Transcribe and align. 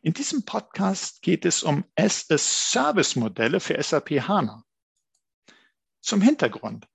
In 0.00 0.12
diesem 0.12 0.44
Podcast 0.44 1.22
geht 1.22 1.44
es 1.44 1.64
um 1.64 1.84
as-a-Service-Modelle 1.96 3.58
für 3.58 3.82
SAP 3.82 4.10
HANA. 4.10 4.62
Zum 6.00 6.20
Hintergrund. 6.20 6.86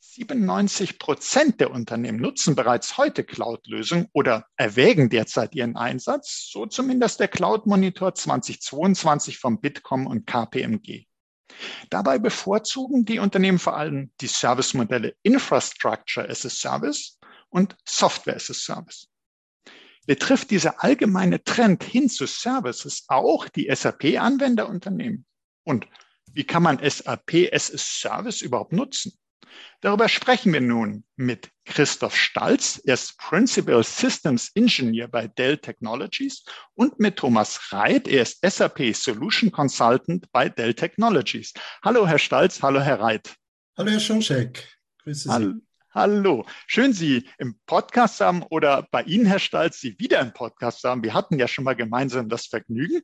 97 0.00 0.98
Prozent 0.98 1.60
der 1.60 1.70
Unternehmen 1.70 2.20
nutzen 2.20 2.56
bereits 2.56 2.96
heute 2.98 3.22
Cloud-Lösungen 3.22 4.08
oder 4.12 4.46
erwägen 4.56 5.08
derzeit 5.08 5.54
ihren 5.54 5.76
Einsatz, 5.76 6.48
so 6.50 6.66
zumindest 6.66 7.20
der 7.20 7.28
Cloud 7.28 7.66
Monitor 7.66 8.16
2022 8.16 9.38
vom 9.38 9.60
Bitkom 9.60 10.08
und 10.08 10.26
KPMG. 10.26 11.04
Dabei 11.90 12.18
bevorzugen 12.18 13.04
die 13.04 13.20
Unternehmen 13.20 13.60
vor 13.60 13.76
allem 13.76 14.10
die 14.20 14.26
Service-Modelle 14.26 15.14
Infrastructure 15.22 16.28
as 16.28 16.44
a 16.44 16.50
Service 16.50 17.20
und 17.50 17.76
Software 17.84 18.36
as 18.36 18.50
a 18.50 18.54
Service. 18.54 19.08
Betrifft 20.08 20.50
dieser 20.50 20.82
allgemeine 20.82 21.44
Trend 21.44 21.84
hin 21.84 22.08
zu 22.08 22.24
Services 22.24 23.04
auch 23.08 23.46
die 23.46 23.68
SAP-Anwenderunternehmen? 23.70 25.26
Und 25.64 25.86
wie 26.32 26.44
kann 26.44 26.62
man 26.62 26.78
SAP 26.78 27.52
as 27.52 27.70
a 27.70 27.76
Service 27.76 28.40
überhaupt 28.40 28.72
nutzen? 28.72 29.12
Darüber 29.82 30.08
sprechen 30.08 30.54
wir 30.54 30.62
nun 30.62 31.04
mit 31.16 31.50
Christoph 31.66 32.16
Stalz, 32.16 32.80
er 32.86 32.94
ist 32.94 33.18
Principal 33.18 33.84
Systems 33.84 34.50
Engineer 34.54 35.08
bei 35.08 35.28
Dell 35.28 35.58
Technologies 35.58 36.42
und 36.72 36.98
mit 36.98 37.16
Thomas 37.16 37.70
Reit, 37.70 38.08
er 38.08 38.22
ist 38.22 38.38
SAP 38.40 38.94
Solution 38.94 39.52
Consultant 39.52 40.32
bei 40.32 40.48
Dell 40.48 40.72
Technologies. 40.72 41.52
Hallo 41.84 42.06
Herr 42.06 42.18
Stalz, 42.18 42.62
hallo 42.62 42.80
Herr 42.80 42.98
Reit. 42.98 43.34
Hallo 43.76 43.90
Herr 43.90 44.00
Schoncheck, 44.00 44.66
grüße 45.02 45.24
Sie. 45.24 45.28
Hallo. 45.28 45.54
Hallo, 45.98 46.46
schön 46.68 46.92
Sie 46.92 47.28
im 47.38 47.58
Podcast 47.66 48.20
haben 48.20 48.44
oder 48.44 48.86
bei 48.92 49.02
Ihnen, 49.02 49.26
Herr 49.26 49.40
Stalz, 49.40 49.80
Sie 49.80 49.98
wieder 49.98 50.20
im 50.20 50.32
Podcast 50.32 50.84
haben. 50.84 51.02
Wir 51.02 51.12
hatten 51.12 51.40
ja 51.40 51.48
schon 51.48 51.64
mal 51.64 51.74
gemeinsam 51.74 52.28
das 52.28 52.46
Vergnügen. 52.46 53.02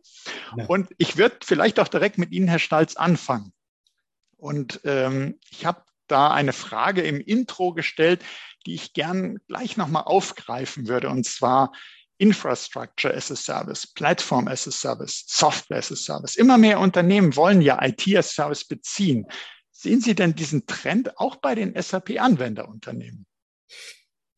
Ja. 0.56 0.66
Und 0.66 0.90
ich 0.96 1.16
würde 1.16 1.38
vielleicht 1.42 1.80
auch 1.80 1.88
direkt 1.88 2.18
mit 2.18 2.30
Ihnen, 2.30 2.46
Herr 2.46 2.60
Stalz, 2.60 2.94
anfangen. 2.94 3.52
Und 4.36 4.80
ähm, 4.84 5.40
ich 5.50 5.66
habe 5.66 5.82
da 6.06 6.30
eine 6.30 6.52
Frage 6.52 7.02
im 7.02 7.20
Intro 7.20 7.74
gestellt, 7.74 8.22
die 8.64 8.74
ich 8.74 8.92
gern 8.92 9.40
gleich 9.48 9.76
nochmal 9.76 10.04
aufgreifen 10.04 10.86
würde. 10.86 11.08
Und 11.08 11.26
zwar 11.26 11.72
Infrastructure 12.18 13.12
as 13.12 13.28
a 13.32 13.34
Service, 13.34 13.92
Platform 13.92 14.46
as 14.46 14.68
a 14.68 14.70
Service, 14.70 15.24
Software 15.26 15.78
as 15.78 15.90
a 15.90 15.96
Service. 15.96 16.36
Immer 16.36 16.58
mehr 16.58 16.78
Unternehmen 16.78 17.34
wollen 17.34 17.60
ja 17.60 17.84
IT 17.84 18.06
as 18.16 18.36
Service 18.36 18.64
beziehen. 18.64 19.26
Sehen 19.84 20.00
Sie 20.00 20.14
denn 20.14 20.34
diesen 20.34 20.64
Trend 20.64 21.18
auch 21.18 21.36
bei 21.36 21.54
den 21.54 21.74
SAP-Anwenderunternehmen? 21.78 23.26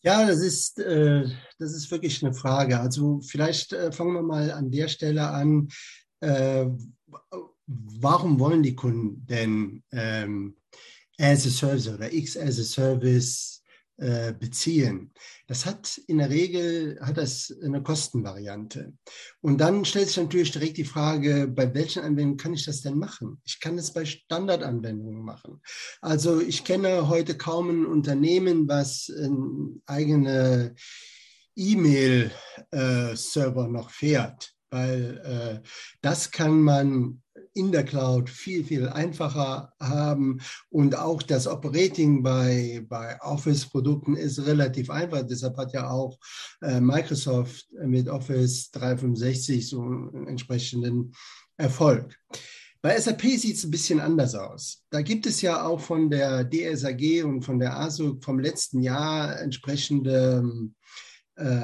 Ja, 0.03 0.27
das 0.27 0.41
ist, 0.41 0.81
äh, 0.81 1.25
das 1.61 1.73
ist 1.73 1.89
wirklich 1.93 2.21
eine 2.25 2.35
Frage. 2.35 2.81
Also 2.81 3.21
vielleicht 3.21 3.73
äh, 3.73 3.93
fangen 3.93 4.15
wir 4.15 4.23
mal 4.23 4.51
an 4.51 4.73
der 4.73 4.89
Stelle 4.89 5.29
an. 5.29 5.69
Äh, 6.19 6.67
warum 7.69 8.41
wollen 8.41 8.65
die 8.65 8.75
Kunden 8.75 9.25
denn 9.27 9.85
ähm, 9.93 10.57
as 11.17 11.47
a 11.47 11.51
Service 11.51 11.87
oder 11.87 12.13
X 12.13 12.37
as 12.37 12.59
a 12.59 12.65
Service 12.65 13.63
äh, 13.99 14.33
beziehen. 14.33 15.13
Das 15.47 15.65
hat 15.65 15.99
in 16.07 16.19
der 16.19 16.29
Regel 16.29 16.99
hat 17.01 17.17
das 17.17 17.57
eine 17.63 17.83
Kostenvariante. 17.83 18.93
Und 19.41 19.59
dann 19.59 19.85
stellt 19.85 20.09
sich 20.09 20.19
natürlich 20.19 20.53
direkt 20.53 20.77
die 20.77 20.85
Frage, 20.85 21.49
bei 21.49 21.73
welchen 21.73 22.03
Anwendungen 22.03 22.37
kann 22.37 22.53
ich 22.53 22.67
das 22.67 22.83
denn 22.83 22.99
machen? 22.99 23.41
Ich 23.45 23.59
kann 23.59 23.79
es 23.79 23.93
bei 23.93 24.05
Standardanwendungen 24.05 25.25
machen. 25.25 25.63
Also 26.03 26.41
ich 26.41 26.65
kenne 26.65 27.09
heute 27.09 27.37
kaum 27.37 27.71
ein 27.71 27.87
Unternehmen, 27.87 28.69
was 28.69 29.11
eigene 29.87 30.75
E-Mail-Server 31.57 33.65
äh, 33.65 33.71
noch 33.71 33.91
fährt, 33.91 34.53
weil 34.71 35.19
äh, 35.25 35.67
das 36.03 36.31
kann 36.31 36.61
man 36.61 37.23
in 37.55 37.73
der 37.73 37.85
Cloud 37.85 38.29
viel, 38.29 38.65
viel 38.65 38.89
einfacher 38.89 39.73
haben. 39.81 40.41
Und 40.69 40.97
auch 40.97 41.23
das 41.23 41.47
Operating 41.47 42.23
bei, 42.23 42.85
bei 42.89 43.21
Office-Produkten 43.23 44.17
ist 44.17 44.47
relativ 44.47 44.91
einfach. 44.91 45.23
Deshalb 45.23 45.57
hat 45.57 45.73
ja 45.73 45.91
auch 45.91 46.19
äh, 46.63 46.81
Microsoft 46.81 47.67
mit 47.73 48.09
Office 48.09 48.71
365 48.73 49.69
so 49.69 49.83
einen 49.83 50.27
entsprechenden 50.27 51.13
Erfolg. 51.57 52.19
Bei 52.83 53.01
SAP 53.01 53.23
sieht 53.23 53.57
es 53.57 53.65
ein 53.65 53.71
bisschen 53.71 54.01
anders 54.01 54.35
aus. 54.35 54.85
Da 54.91 55.03
gibt 55.03 55.27
es 55.27 55.41
ja 55.41 55.65
auch 55.65 55.81
von 55.81 56.11
der 56.11 56.49
DSAG 56.49 57.25
und 57.25 57.43
von 57.43 57.59
der 57.59 57.77
ASUG 57.79 58.23
vom 58.23 58.39
letzten 58.39 58.81
Jahr 58.81 59.41
entsprechende 59.41 60.49
äh, 61.35 61.63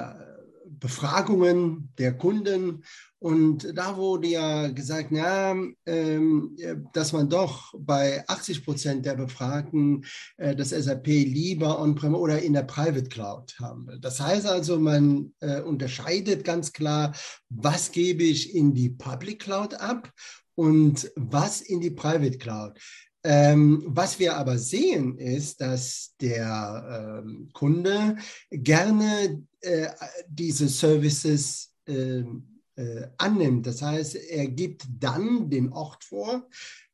Befragungen 0.66 1.92
der 1.98 2.16
Kunden 2.16 2.82
und 3.22 3.78
da 3.78 3.96
wurde 3.96 4.26
ja 4.26 4.66
gesagt, 4.66 5.12
ja, 5.12 5.54
ähm, 5.86 6.56
dass 6.92 7.12
man 7.12 7.28
doch 7.28 7.72
bei 7.78 8.24
80 8.26 8.64
Prozent 8.64 9.06
der 9.06 9.14
Befragten 9.14 10.04
äh, 10.38 10.56
das 10.56 10.70
SAP 10.70 11.06
lieber 11.06 11.80
on-prem 11.80 12.16
oder 12.16 12.42
in 12.42 12.52
der 12.52 12.64
Private 12.64 13.08
Cloud 13.08 13.54
haben 13.60 13.86
will. 13.86 14.00
Das 14.00 14.18
heißt 14.18 14.44
also, 14.44 14.80
man 14.80 15.32
äh, 15.38 15.60
unterscheidet 15.60 16.42
ganz 16.42 16.72
klar, 16.72 17.14
was 17.48 17.92
gebe 17.92 18.24
ich 18.24 18.56
in 18.56 18.74
die 18.74 18.90
Public 18.90 19.38
Cloud 19.38 19.74
ab 19.74 20.10
und 20.56 21.08
was 21.14 21.60
in 21.60 21.80
die 21.80 21.92
Private 21.92 22.38
Cloud. 22.38 22.76
Ähm, 23.22 23.84
was 23.86 24.18
wir 24.18 24.36
aber 24.36 24.58
sehen, 24.58 25.16
ist, 25.16 25.60
dass 25.60 26.16
der 26.20 27.22
ähm, 27.24 27.50
Kunde 27.52 28.16
gerne 28.50 29.44
äh, 29.60 29.86
diese 30.26 30.68
Services 30.68 31.68
äh, 32.76 33.06
annimmt. 33.18 33.66
Das 33.66 33.82
heißt, 33.82 34.16
er 34.16 34.46
gibt 34.48 34.86
dann 34.98 35.50
den 35.50 35.72
Ort 35.72 36.04
vor, 36.04 36.48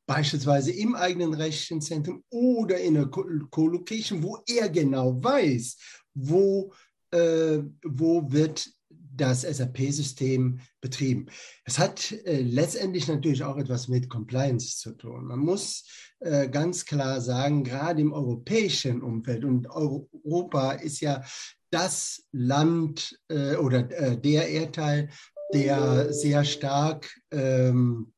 beispielsweise 0.07 0.73
im 0.73 0.95
eigenen 0.95 1.35
Rechenzentrum 1.35 2.25
oder 2.31 2.81
in 2.81 2.97
einer 2.97 3.07
Co-Location, 3.09 4.23
wo 4.23 4.39
er 4.47 4.69
genau 4.69 5.23
weiß, 5.23 5.77
wo, 6.15 6.73
äh, 7.11 7.59
wo 7.85 8.33
wird 8.33 8.71
das 9.19 9.43
SAP-System 9.43 10.61
betrieben. 10.81 11.27
Es 11.65 11.79
hat 11.79 12.13
äh, 12.25 12.41
letztendlich 12.41 13.09
natürlich 13.09 13.43
auch 13.43 13.59
etwas 13.59 13.89
mit 13.89 14.09
Compliance 14.09 14.79
zu 14.79 14.93
tun. 14.93 15.27
Man 15.27 15.41
muss 15.41 15.85
äh, 16.21 16.49
ganz 16.49 16.85
klar 16.85 17.21
sagen, 17.21 17.65
gerade 17.65 18.01
im 18.01 18.13
europäischen 18.13 19.03
Umfeld, 19.03 19.45
und 19.45 19.69
Europa 19.69 20.73
ist 20.73 21.01
ja 21.01 21.23
das 21.71 22.25
Land 22.33 23.19
äh, 23.29 23.57
oder 23.57 23.91
äh, 23.91 24.19
der 24.19 24.49
Erdteil, 24.49 25.11
der 25.53 26.13
sehr 26.13 26.45
stark 26.45 27.09
ähm, 27.31 28.13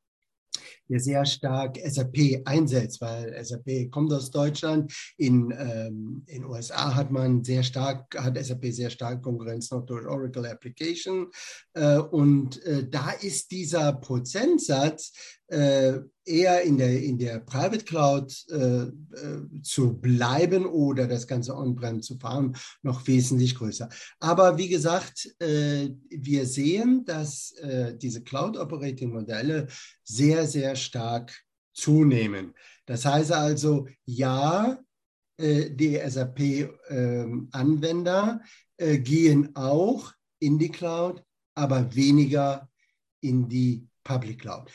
der 0.90 1.00
sehr 1.00 1.24
stark 1.24 1.78
SAP 1.84 2.42
einsetzt, 2.44 3.00
weil 3.00 3.42
SAP 3.44 3.90
kommt 3.90 4.12
aus 4.12 4.30
Deutschland. 4.30 4.92
In 5.16 5.54
ähm, 5.56 6.24
in 6.26 6.44
USA 6.44 6.94
hat 6.94 7.12
man 7.12 7.44
sehr 7.44 7.62
stark, 7.62 8.16
hat 8.18 8.36
SAP 8.44 8.66
sehr 8.72 8.90
stark 8.90 9.22
Konkurrenz 9.22 9.70
noch 9.70 9.86
durch 9.86 10.04
Oracle 10.06 10.46
Application. 10.46 11.30
Äh, 11.74 11.98
und 11.98 12.62
äh, 12.64 12.88
da 12.88 13.10
ist 13.10 13.52
dieser 13.52 13.92
Prozentsatz 13.92 15.12
eher 15.50 16.62
in 16.62 16.78
der, 16.78 17.02
in 17.02 17.18
der 17.18 17.40
Private 17.40 17.84
Cloud 17.84 18.32
äh, 18.50 18.82
äh, 18.82 18.90
zu 19.62 19.94
bleiben 19.94 20.64
oder 20.64 21.08
das 21.08 21.26
Ganze 21.26 21.56
on-prem 21.56 22.02
zu 22.02 22.18
fahren, 22.18 22.54
noch 22.82 23.04
wesentlich 23.06 23.56
größer. 23.56 23.88
Aber 24.20 24.58
wie 24.58 24.68
gesagt, 24.68 25.34
äh, 25.40 25.88
wir 26.08 26.46
sehen, 26.46 27.04
dass 27.04 27.50
äh, 27.60 27.96
diese 27.96 28.22
Cloud-Operating-Modelle 28.22 29.66
sehr, 30.04 30.46
sehr 30.46 30.76
stark 30.76 31.34
zunehmen. 31.72 32.54
Das 32.86 33.04
heißt 33.04 33.32
also, 33.32 33.88
ja, 34.04 34.78
äh, 35.36 35.70
die 35.70 35.96
SAP-Anwender 35.96 38.40
ähm, 38.78 39.04
gehen 39.04 39.56
auch 39.56 40.12
in 40.38 40.58
die 40.58 40.70
Cloud, 40.70 41.22
aber 41.54 41.94
weniger 41.94 42.70
in 43.20 43.46
die 43.48 43.86
Public 44.04 44.40
Cloud. 44.40 44.70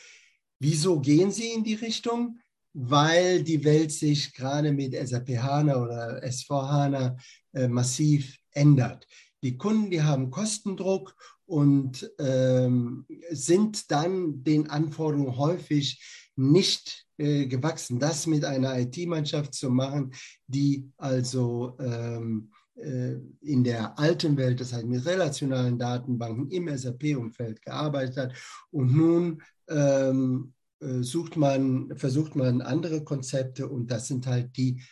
Wieso 0.58 1.00
gehen 1.00 1.30
sie 1.30 1.52
in 1.52 1.64
die 1.64 1.74
Richtung? 1.74 2.38
Weil 2.72 3.42
die 3.42 3.64
Welt 3.64 3.92
sich 3.92 4.34
gerade 4.34 4.72
mit 4.72 4.94
SAP 4.94 5.38
HANA 5.38 5.76
oder 5.76 6.22
S4 6.22 6.68
HANA 6.70 7.16
äh, 7.54 7.68
massiv 7.68 8.36
ändert. 8.50 9.06
Die 9.42 9.56
Kunden, 9.56 9.90
die 9.90 10.02
haben 10.02 10.30
Kostendruck 10.30 11.14
und 11.46 12.10
ähm, 12.18 13.06
sind 13.30 13.90
dann 13.90 14.42
den 14.42 14.68
Anforderungen 14.68 15.36
häufig 15.36 16.02
nicht 16.36 17.06
äh, 17.18 17.46
gewachsen, 17.46 17.98
das 17.98 18.26
mit 18.26 18.44
einer 18.44 18.78
IT-Mannschaft 18.78 19.54
zu 19.54 19.70
machen, 19.70 20.12
die 20.46 20.90
also 20.96 21.76
ähm, 21.80 22.50
äh, 22.52 22.65
in 22.78 23.64
der 23.64 23.98
alten 23.98 24.36
Welt, 24.36 24.60
das 24.60 24.74
heißt 24.74 24.84
mit 24.84 25.06
relationalen 25.06 25.78
Datenbanken 25.78 26.50
im 26.50 26.76
SAP-Umfeld 26.76 27.62
gearbeitet 27.62 28.16
hat 28.18 28.32
und 28.70 28.94
nun 28.94 29.42
ähm, 29.68 30.52
äh, 30.80 31.02
sucht 31.02 31.36
man, 31.36 31.96
versucht 31.96 32.36
man 32.36 32.60
andere 32.60 33.02
Konzepte 33.02 33.68
und 33.68 33.90
das 33.90 34.08
sind 34.08 34.26
halt 34.26 34.56
die 34.56 34.82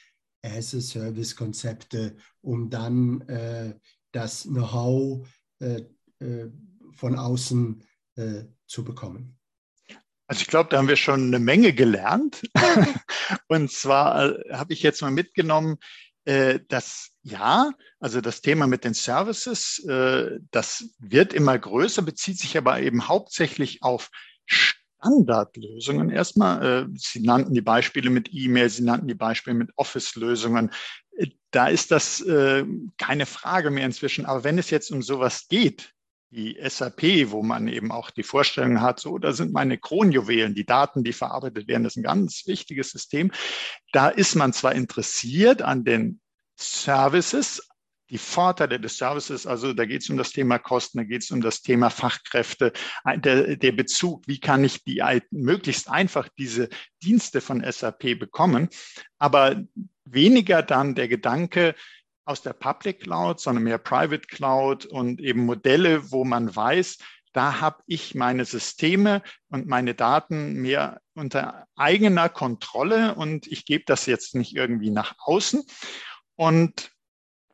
As-a-Service-Konzepte, 0.42 2.16
um 2.40 2.70
dann 2.70 3.20
äh, 3.22 3.74
das 4.12 4.44
Know-how 4.44 5.26
äh, 5.60 5.82
äh, 6.20 6.50
von 6.92 7.16
außen 7.16 7.82
äh, 8.16 8.44
zu 8.66 8.84
bekommen. 8.84 9.38
Also 10.26 10.42
ich 10.42 10.46
glaube, 10.46 10.70
da 10.70 10.78
haben 10.78 10.88
wir 10.88 10.96
schon 10.96 11.26
eine 11.26 11.38
Menge 11.38 11.72
gelernt. 11.74 12.42
und 13.48 13.70
zwar 13.70 14.30
äh, 14.30 14.52
habe 14.52 14.72
ich 14.72 14.82
jetzt 14.82 15.02
mal 15.02 15.10
mitgenommen, 15.10 15.76
äh, 16.24 16.60
dass 16.68 17.10
ja, 17.24 17.72
also 18.00 18.20
das 18.20 18.42
Thema 18.42 18.66
mit 18.66 18.84
den 18.84 18.92
Services, 18.92 19.82
äh, 19.88 20.38
das 20.50 20.90
wird 20.98 21.32
immer 21.32 21.58
größer, 21.58 22.02
bezieht 22.02 22.38
sich 22.38 22.56
aber 22.58 22.80
eben 22.80 23.08
hauptsächlich 23.08 23.82
auf 23.82 24.10
Standardlösungen 24.44 26.10
erstmal. 26.10 26.84
Äh, 26.84 26.86
Sie 26.96 27.20
nannten 27.20 27.54
die 27.54 27.62
Beispiele 27.62 28.10
mit 28.10 28.28
E-Mail, 28.30 28.68
Sie 28.68 28.82
nannten 28.82 29.08
die 29.08 29.14
Beispiele 29.14 29.56
mit 29.56 29.70
Office-Lösungen. 29.76 30.70
Äh, 31.16 31.28
da 31.50 31.68
ist 31.68 31.90
das 31.90 32.20
äh, 32.20 32.66
keine 32.98 33.24
Frage 33.24 33.70
mehr 33.70 33.86
inzwischen. 33.86 34.26
Aber 34.26 34.44
wenn 34.44 34.58
es 34.58 34.68
jetzt 34.68 34.90
um 34.90 35.00
sowas 35.00 35.48
geht, 35.48 35.94
die 36.28 36.58
SAP, 36.62 37.30
wo 37.30 37.42
man 37.42 37.68
eben 37.68 37.90
auch 37.90 38.10
die 38.10 38.22
Vorstellung 38.22 38.82
hat, 38.82 39.00
so, 39.00 39.16
da 39.18 39.32
sind 39.32 39.52
meine 39.52 39.78
Kronjuwelen, 39.78 40.54
die 40.54 40.66
Daten, 40.66 41.04
die 41.04 41.12
verarbeitet 41.14 41.68
werden, 41.68 41.84
das 41.84 41.94
ist 41.94 41.98
ein 41.98 42.02
ganz 42.02 42.42
wichtiges 42.46 42.90
System. 42.90 43.30
Da 43.92 44.08
ist 44.08 44.34
man 44.34 44.52
zwar 44.52 44.74
interessiert 44.74 45.62
an 45.62 45.84
den 45.84 46.20
Services, 46.72 47.62
die 48.10 48.18
Vorteile 48.18 48.78
des 48.78 48.98
Services, 48.98 49.46
also 49.46 49.72
da 49.72 49.86
geht 49.86 50.02
es 50.02 50.10
um 50.10 50.16
das 50.16 50.30
Thema 50.30 50.58
Kosten, 50.58 50.98
da 50.98 51.04
geht 51.04 51.22
es 51.22 51.30
um 51.30 51.40
das 51.40 51.62
Thema 51.62 51.90
Fachkräfte, 51.90 52.72
der, 53.16 53.56
der 53.56 53.72
Bezug, 53.72 54.26
wie 54.28 54.38
kann 54.38 54.62
ich 54.62 54.84
die 54.84 55.02
möglichst 55.30 55.90
einfach 55.90 56.28
diese 56.38 56.68
Dienste 57.02 57.40
von 57.40 57.64
SAP 57.64 58.18
bekommen, 58.18 58.68
aber 59.18 59.62
weniger 60.04 60.62
dann 60.62 60.94
der 60.94 61.08
Gedanke 61.08 61.74
aus 62.26 62.42
der 62.42 62.52
Public 62.52 63.00
Cloud, 63.00 63.40
sondern 63.40 63.64
mehr 63.64 63.78
Private 63.78 64.26
Cloud 64.26 64.86
und 64.86 65.20
eben 65.20 65.44
Modelle, 65.44 66.10
wo 66.10 66.24
man 66.24 66.54
weiß, 66.54 66.98
da 67.32 67.60
habe 67.60 67.82
ich 67.86 68.14
meine 68.14 68.44
Systeme 68.44 69.22
und 69.48 69.66
meine 69.66 69.94
Daten 69.94 70.54
mehr 70.54 71.00
unter 71.14 71.66
eigener 71.74 72.28
Kontrolle 72.28 73.16
und 73.16 73.48
ich 73.48 73.66
gebe 73.66 73.84
das 73.86 74.06
jetzt 74.06 74.36
nicht 74.36 74.54
irgendwie 74.54 74.90
nach 74.90 75.16
außen. 75.18 75.64
Und 76.36 76.94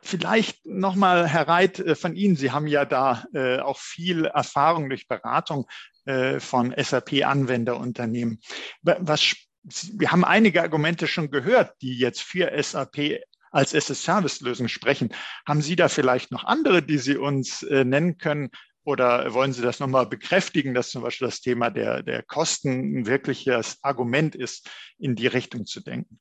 Vielleicht 0.03 0.65
nochmal, 0.65 1.29
Herr 1.29 1.47
Reit, 1.47 1.79
äh, 1.79 1.95
von 1.95 2.17
Ihnen. 2.17 2.37
Sie 2.37 2.51
haben 2.51 2.67
ja 2.67 2.85
da 2.85 3.25
äh, 3.35 3.59
auch 3.59 3.79
viel 3.79 4.25
Erfahrung 4.25 4.89
durch 4.89 5.07
Beratung 5.07 5.67
äh, 6.07 6.41
von 6.41 6.75
SAP-Anwenderunternehmen. 6.77 8.41
Was, 8.83 9.37
wir 9.63 10.11
haben 10.11 10.25
einige 10.25 10.63
Argumente 10.63 11.07
schon 11.07 11.31
gehört, 11.31 11.75
die 11.83 11.99
jetzt 11.99 12.23
für 12.23 12.51
SAP 12.63 13.21
als 13.51 13.75
SS-Service-Lösung 13.75 14.69
sprechen. 14.69 15.11
Haben 15.47 15.61
Sie 15.61 15.77
da 15.77 15.89
vielleicht 15.89 16.33
noch 16.33 16.45
andere, 16.45 16.83
die 16.83 16.99
Sie 16.99 17.17
uns 17.17 17.63
nennen 17.63 18.17
können? 18.17 18.51
Oder 18.85 19.35
wollen 19.35 19.53
Sie 19.53 19.61
das 19.61 19.81
nochmal 19.81 20.07
bekräftigen, 20.07 20.73
dass 20.73 20.91
zum 20.91 21.03
Beispiel 21.03 21.27
das 21.27 21.41
Thema 21.41 21.69
der, 21.69 22.03
der 22.05 22.23
Kosten 22.23 23.01
ein 23.01 23.07
wirkliches 23.07 23.79
Argument 23.83 24.35
ist, 24.37 24.71
in 24.99 25.17
die 25.17 25.27
Richtung 25.27 25.67
zu 25.67 25.81
denken? 25.81 26.21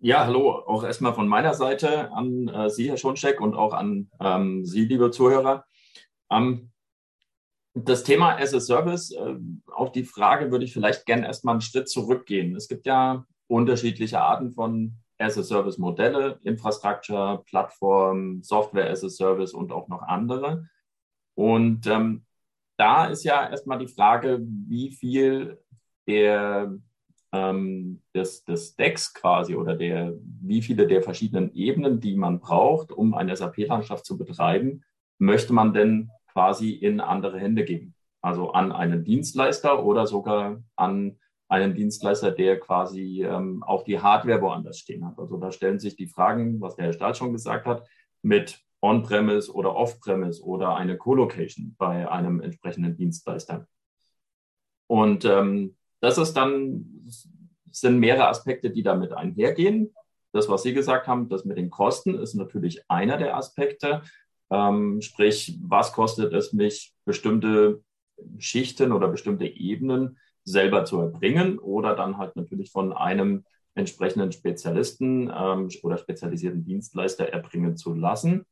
Ja, 0.00 0.24
hallo, 0.26 0.52
auch 0.52 0.84
erstmal 0.84 1.12
von 1.12 1.26
meiner 1.26 1.54
Seite 1.54 2.12
an 2.12 2.46
äh, 2.46 2.70
Sie, 2.70 2.88
Herr 2.88 2.96
Schoncheck, 2.96 3.40
und 3.40 3.56
auch 3.56 3.72
an 3.72 4.08
ähm, 4.20 4.64
Sie, 4.64 4.84
liebe 4.84 5.10
Zuhörer. 5.10 5.64
Ähm, 6.30 6.70
das 7.74 8.04
Thema 8.04 8.36
as 8.38 8.54
a 8.54 8.60
Service, 8.60 9.10
äh, 9.10 9.34
auf 9.66 9.90
die 9.90 10.04
Frage 10.04 10.52
würde 10.52 10.64
ich 10.64 10.72
vielleicht 10.72 11.04
gerne 11.04 11.26
erstmal 11.26 11.54
einen 11.54 11.62
Schritt 11.62 11.88
zurückgehen. 11.88 12.54
Es 12.54 12.68
gibt 12.68 12.86
ja 12.86 13.24
unterschiedliche 13.48 14.20
Arten 14.20 14.52
von 14.52 14.98
as 15.18 15.36
a 15.36 15.42
Service 15.42 15.78
Modelle, 15.78 16.38
Infrastructure, 16.44 17.42
Plattform, 17.46 18.40
Software 18.44 18.90
as 18.90 19.02
a 19.02 19.08
Service 19.08 19.52
und 19.52 19.72
auch 19.72 19.88
noch 19.88 20.02
andere. 20.02 20.68
Und 21.34 21.88
ähm, 21.88 22.24
da 22.76 23.06
ist 23.06 23.24
ja 23.24 23.50
erstmal 23.50 23.80
die 23.80 23.88
Frage, 23.88 24.38
wie 24.68 24.92
viel 24.92 25.58
der 26.06 26.72
ähm, 27.32 28.02
des, 28.14 28.44
des 28.44 28.76
Decks 28.76 29.12
quasi 29.12 29.54
oder 29.54 29.76
der, 29.76 30.14
wie 30.42 30.62
viele 30.62 30.86
der 30.86 31.02
verschiedenen 31.02 31.52
Ebenen, 31.54 32.00
die 32.00 32.16
man 32.16 32.40
braucht, 32.40 32.92
um 32.92 33.14
eine 33.14 33.36
SAP-Landschaft 33.36 34.04
zu 34.04 34.16
betreiben, 34.16 34.82
möchte 35.18 35.52
man 35.52 35.72
denn 35.72 36.10
quasi 36.32 36.70
in 36.70 37.00
andere 37.00 37.38
Hände 37.38 37.64
geben? 37.64 37.94
Also 38.20 38.52
an 38.52 38.72
einen 38.72 39.04
Dienstleister 39.04 39.84
oder 39.84 40.06
sogar 40.06 40.62
an 40.76 41.18
einen 41.48 41.74
Dienstleister, 41.74 42.30
der 42.30 42.60
quasi 42.60 43.22
ähm, 43.22 43.62
auch 43.62 43.82
die 43.84 44.00
Hardware 44.00 44.42
woanders 44.42 44.78
stehen 44.78 45.06
hat. 45.06 45.18
Also 45.18 45.38
da 45.38 45.50
stellen 45.50 45.78
sich 45.78 45.96
die 45.96 46.06
Fragen, 46.06 46.60
was 46.60 46.76
der 46.76 46.86
Herr 46.86 46.92
Stahl 46.92 47.14
schon 47.14 47.32
gesagt 47.32 47.66
hat, 47.66 47.88
mit 48.22 48.62
On-Premise 48.80 49.52
oder 49.52 49.74
Off-Premise 49.74 50.42
oder 50.42 50.76
eine 50.76 50.96
Co-Location 50.96 51.74
bei 51.78 52.08
einem 52.10 52.40
entsprechenden 52.40 52.96
Dienstleister. 52.96 53.66
Und 54.86 55.24
ähm, 55.24 55.76
das 56.00 56.18
ist 56.18 56.34
dann, 56.34 57.08
sind 57.70 57.98
mehrere 57.98 58.28
Aspekte, 58.28 58.70
die 58.70 58.82
damit 58.82 59.12
einhergehen. 59.12 59.94
Das, 60.32 60.48
was 60.48 60.62
Sie 60.62 60.74
gesagt 60.74 61.06
haben, 61.06 61.28
das 61.28 61.44
mit 61.44 61.56
den 61.56 61.70
Kosten 61.70 62.14
ist 62.14 62.34
natürlich 62.34 62.82
einer 62.88 63.16
der 63.16 63.36
Aspekte. 63.36 64.02
Ähm, 64.50 65.00
sprich, 65.00 65.58
was 65.62 65.92
kostet 65.92 66.32
es 66.32 66.52
mich, 66.52 66.94
bestimmte 67.04 67.82
Schichten 68.38 68.92
oder 68.92 69.08
bestimmte 69.08 69.46
Ebenen 69.46 70.18
selber 70.44 70.84
zu 70.84 71.00
erbringen 71.00 71.58
oder 71.58 71.94
dann 71.94 72.18
halt 72.18 72.36
natürlich 72.36 72.70
von 72.70 72.92
einem 72.92 73.44
entsprechenden 73.74 74.32
Spezialisten 74.32 75.32
ähm, 75.34 75.68
oder 75.82 75.98
spezialisierten 75.98 76.64
Dienstleister 76.64 77.28
erbringen 77.28 77.76
zu 77.76 77.94
lassen. 77.94 78.44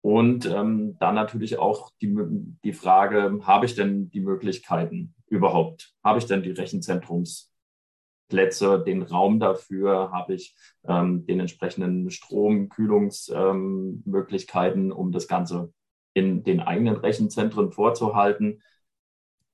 Und 0.00 0.46
ähm, 0.46 0.96
dann 1.00 1.14
natürlich 1.14 1.58
auch 1.58 1.90
die, 2.00 2.14
die 2.62 2.72
Frage, 2.72 3.40
habe 3.42 3.66
ich 3.66 3.74
denn 3.74 4.10
die 4.10 4.20
Möglichkeiten, 4.20 5.13
überhaupt? 5.26 5.94
Habe 6.02 6.18
ich 6.18 6.24
denn 6.26 6.42
die 6.42 6.52
Rechenzentrumsplätze, 6.52 8.82
den 8.84 9.02
Raum 9.02 9.40
dafür? 9.40 10.10
Habe 10.12 10.34
ich 10.34 10.54
ähm, 10.86 11.24
den 11.26 11.40
entsprechenden 11.40 12.10
Strom, 12.10 12.68
Kühlungsmöglichkeiten, 12.68 14.86
ähm, 14.86 14.92
um 14.92 15.12
das 15.12 15.28
Ganze 15.28 15.72
in 16.14 16.42
den 16.44 16.60
eigenen 16.60 16.96
Rechenzentren 16.96 17.72
vorzuhalten? 17.72 18.62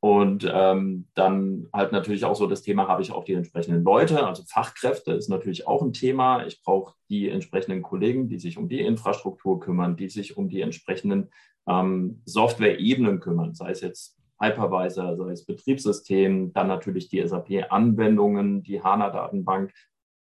Und 0.03 0.51
ähm, 0.51 1.09
dann 1.15 1.69
halt 1.75 1.93
natürlich 1.93 2.25
auch 2.25 2.35
so 2.35 2.47
das 2.47 2.63
Thema, 2.63 2.89
habe 2.89 3.03
ich 3.03 3.13
auch 3.13 3.25
die 3.25 3.35
entsprechenden 3.35 3.85
Leute, 3.85 4.27
also 4.27 4.43
Fachkräfte 4.49 5.13
ist 5.13 5.29
natürlich 5.29 5.67
auch 5.67 5.83
ein 5.83 5.93
Thema. 5.93 6.47
Ich 6.47 6.63
brauche 6.63 6.95
die 7.11 7.29
entsprechenden 7.29 7.83
Kollegen, 7.83 8.27
die 8.27 8.39
sich 8.39 8.57
um 8.57 8.71
die 8.71 8.81
Infrastruktur 8.81 9.61
kümmern, 9.61 9.99
die 9.99 10.09
sich 10.09 10.39
um 10.39 10.49
die 10.49 10.63
entsprechenden 10.63 11.29
ähm, 11.69 12.23
Software-Ebenen 12.25 13.21
kümmern, 13.21 13.55
sei 13.55 13.73
es 13.73 13.83
jetzt 13.83 14.17
Hypervisor, 14.41 15.17
sei 15.17 15.33
es 15.33 15.45
Betriebssystem, 15.45 16.53
dann 16.53 16.67
natürlich 16.67 17.09
die 17.09 17.27
SAP-Anwendungen, 17.27 18.63
die 18.63 18.83
HANA-Datenbank, 18.83 19.73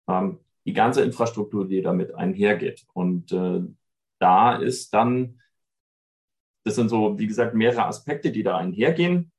ähm, 0.08 0.40
die 0.66 0.72
ganze 0.72 1.02
Infrastruktur, 1.02 1.66
die 1.66 1.82
damit 1.82 2.14
einhergeht. 2.14 2.84
Und 2.92 3.32
äh, 3.32 3.62
da 4.18 4.56
ist 4.56 4.92
dann, 4.92 5.40
das 6.64 6.74
sind 6.74 6.88
so, 6.88 7.18
wie 7.18 7.26
gesagt, 7.26 7.54
mehrere 7.54 7.86
Aspekte, 7.86 8.32
die 8.32 8.42
da 8.42 8.56
einhergehen, 8.58 9.32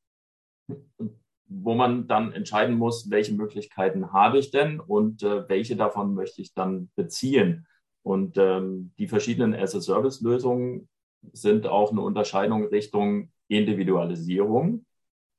wo 1.47 1.75
man 1.75 2.07
dann 2.07 2.31
entscheiden 2.31 2.77
muss, 2.77 3.09
welche 3.09 3.33
Möglichkeiten 3.33 4.13
habe 4.13 4.39
ich 4.39 4.51
denn 4.51 4.79
und 4.79 5.23
äh, 5.23 5.47
welche 5.49 5.75
davon 5.75 6.13
möchte 6.13 6.41
ich 6.41 6.53
dann 6.53 6.89
beziehen. 6.95 7.67
Und 8.01 8.37
ähm, 8.37 8.93
die 8.97 9.07
verschiedenen 9.07 9.53
as-a-Service-Lösungen 9.53 10.87
sind 11.33 11.67
auch 11.67 11.91
eine 11.91 12.01
Unterscheidung 12.01 12.65
Richtung 12.67 13.31
Individualisierung 13.49 14.85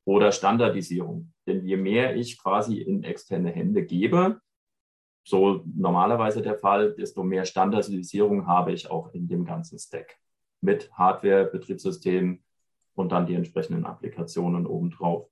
oder 0.04 0.32
Standardisierung. 0.32 1.32
Denn 1.46 1.64
je 1.64 1.76
mehr 1.76 2.16
ich 2.16 2.38
quasi 2.38 2.78
in 2.78 3.02
externe 3.02 3.50
Hände 3.50 3.84
gebe, 3.84 4.40
so 5.24 5.62
normalerweise 5.76 6.42
der 6.42 6.56
Fall, 6.56 6.94
desto 6.94 7.22
mehr 7.22 7.44
Standardisierung 7.44 8.46
habe 8.46 8.72
ich 8.72 8.90
auch 8.90 9.12
in 9.14 9.28
dem 9.28 9.44
ganzen 9.44 9.78
Stack 9.78 10.18
mit 10.60 10.92
Hardware, 10.92 11.46
Betriebssystem 11.46 12.42
und 12.94 13.12
dann 13.12 13.26
die 13.26 13.34
entsprechenden 13.34 13.86
Applikationen 13.86 14.66
obendrauf. 14.66 15.28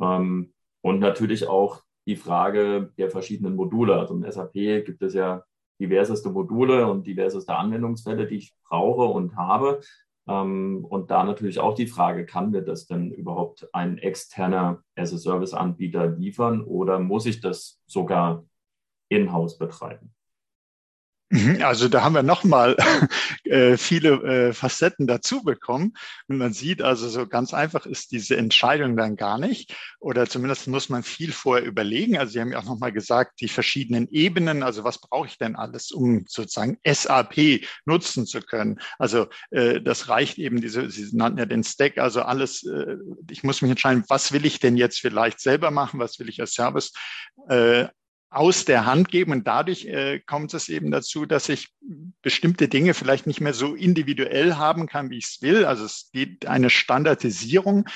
Ähm, 0.00 0.52
und 0.80 1.00
natürlich 1.00 1.46
auch 1.46 1.82
die 2.06 2.16
Frage 2.16 2.92
der 2.98 3.10
verschiedenen 3.10 3.54
Module. 3.54 3.98
Also 3.98 4.14
im 4.14 4.30
SAP 4.30 4.52
gibt 4.84 5.02
es 5.02 5.14
ja 5.14 5.44
diverseste 5.80 6.30
Module 6.30 6.88
und 6.90 7.06
diverseste 7.06 7.54
Anwendungsfälle, 7.54 8.26
die 8.26 8.36
ich 8.36 8.54
brauche 8.68 9.04
und 9.04 9.36
habe. 9.36 9.80
Ähm, 10.28 10.84
und 10.88 11.10
da 11.10 11.24
natürlich 11.24 11.58
auch 11.58 11.74
die 11.74 11.86
Frage, 11.86 12.26
kann 12.26 12.50
mir 12.50 12.62
das 12.62 12.86
denn 12.86 13.10
überhaupt 13.10 13.68
ein 13.74 13.98
externer 13.98 14.82
as-a-Service-Anbieter 14.96 16.06
liefern 16.06 16.62
oder 16.62 16.98
muss 16.98 17.26
ich 17.26 17.40
das 17.40 17.80
sogar 17.86 18.44
in-house 19.08 19.58
betreiben? 19.58 20.14
Mhm, 21.32 21.62
also 21.62 21.88
da 21.88 22.02
haben 22.04 22.14
wir 22.14 22.22
nochmal 22.22 22.76
äh, 23.44 23.78
viele 23.78 24.48
äh, 24.50 24.52
Facetten 24.52 25.06
dazu 25.06 25.42
bekommen. 25.42 25.94
Und 26.28 26.36
man 26.36 26.52
sieht 26.52 26.82
also, 26.82 27.08
so 27.08 27.26
ganz 27.26 27.54
einfach 27.54 27.86
ist 27.86 28.12
diese 28.12 28.36
Entscheidung 28.36 28.98
dann 28.98 29.16
gar 29.16 29.38
nicht. 29.38 29.74
Oder 29.98 30.28
zumindest 30.28 30.68
muss 30.68 30.90
man 30.90 31.02
viel 31.02 31.32
vorher 31.32 31.64
überlegen. 31.64 32.18
Also 32.18 32.32
Sie 32.32 32.40
haben 32.40 32.52
ja 32.52 32.58
auch 32.58 32.64
nochmal 32.64 32.92
gesagt, 32.92 33.40
die 33.40 33.48
verschiedenen 33.48 34.08
Ebenen, 34.10 34.62
also 34.62 34.84
was 34.84 35.00
brauche 35.00 35.26
ich 35.26 35.38
denn 35.38 35.56
alles, 35.56 35.90
um 35.90 36.26
sozusagen 36.28 36.76
SAP 36.86 37.62
nutzen 37.86 38.26
zu 38.26 38.42
können. 38.42 38.78
Also 38.98 39.28
äh, 39.52 39.80
das 39.80 40.10
reicht 40.10 40.36
eben, 40.36 40.60
diese, 40.60 40.90
Sie 40.90 41.16
nannten 41.16 41.38
ja 41.38 41.46
den 41.46 41.64
Stack, 41.64 41.96
also 41.96 42.20
alles, 42.20 42.62
äh, 42.64 42.96
ich 43.30 43.42
muss 43.42 43.62
mich 43.62 43.70
entscheiden, 43.70 44.04
was 44.08 44.32
will 44.32 44.44
ich 44.44 44.60
denn 44.60 44.76
jetzt 44.76 45.00
vielleicht 45.00 45.40
selber 45.40 45.70
machen, 45.70 45.98
was 45.98 46.18
will 46.18 46.28
ich 46.28 46.40
als 46.42 46.52
Service 46.52 46.92
äh, 47.48 47.86
aus 48.32 48.64
der 48.64 48.86
Hand 48.86 49.08
geben. 49.10 49.32
Und 49.32 49.46
dadurch 49.46 49.84
äh, 49.84 50.20
kommt 50.20 50.54
es 50.54 50.68
eben 50.68 50.90
dazu, 50.90 51.26
dass 51.26 51.48
ich 51.48 51.68
bestimmte 52.22 52.68
Dinge 52.68 52.94
vielleicht 52.94 53.26
nicht 53.26 53.40
mehr 53.40 53.54
so 53.54 53.74
individuell 53.74 54.54
haben 54.54 54.86
kann, 54.86 55.10
wie 55.10 55.18
ich 55.18 55.26
es 55.26 55.42
will. 55.42 55.64
Also 55.64 55.84
es 55.84 56.10
geht 56.12 56.46
eine 56.46 56.70
Standardisierung 56.70 57.86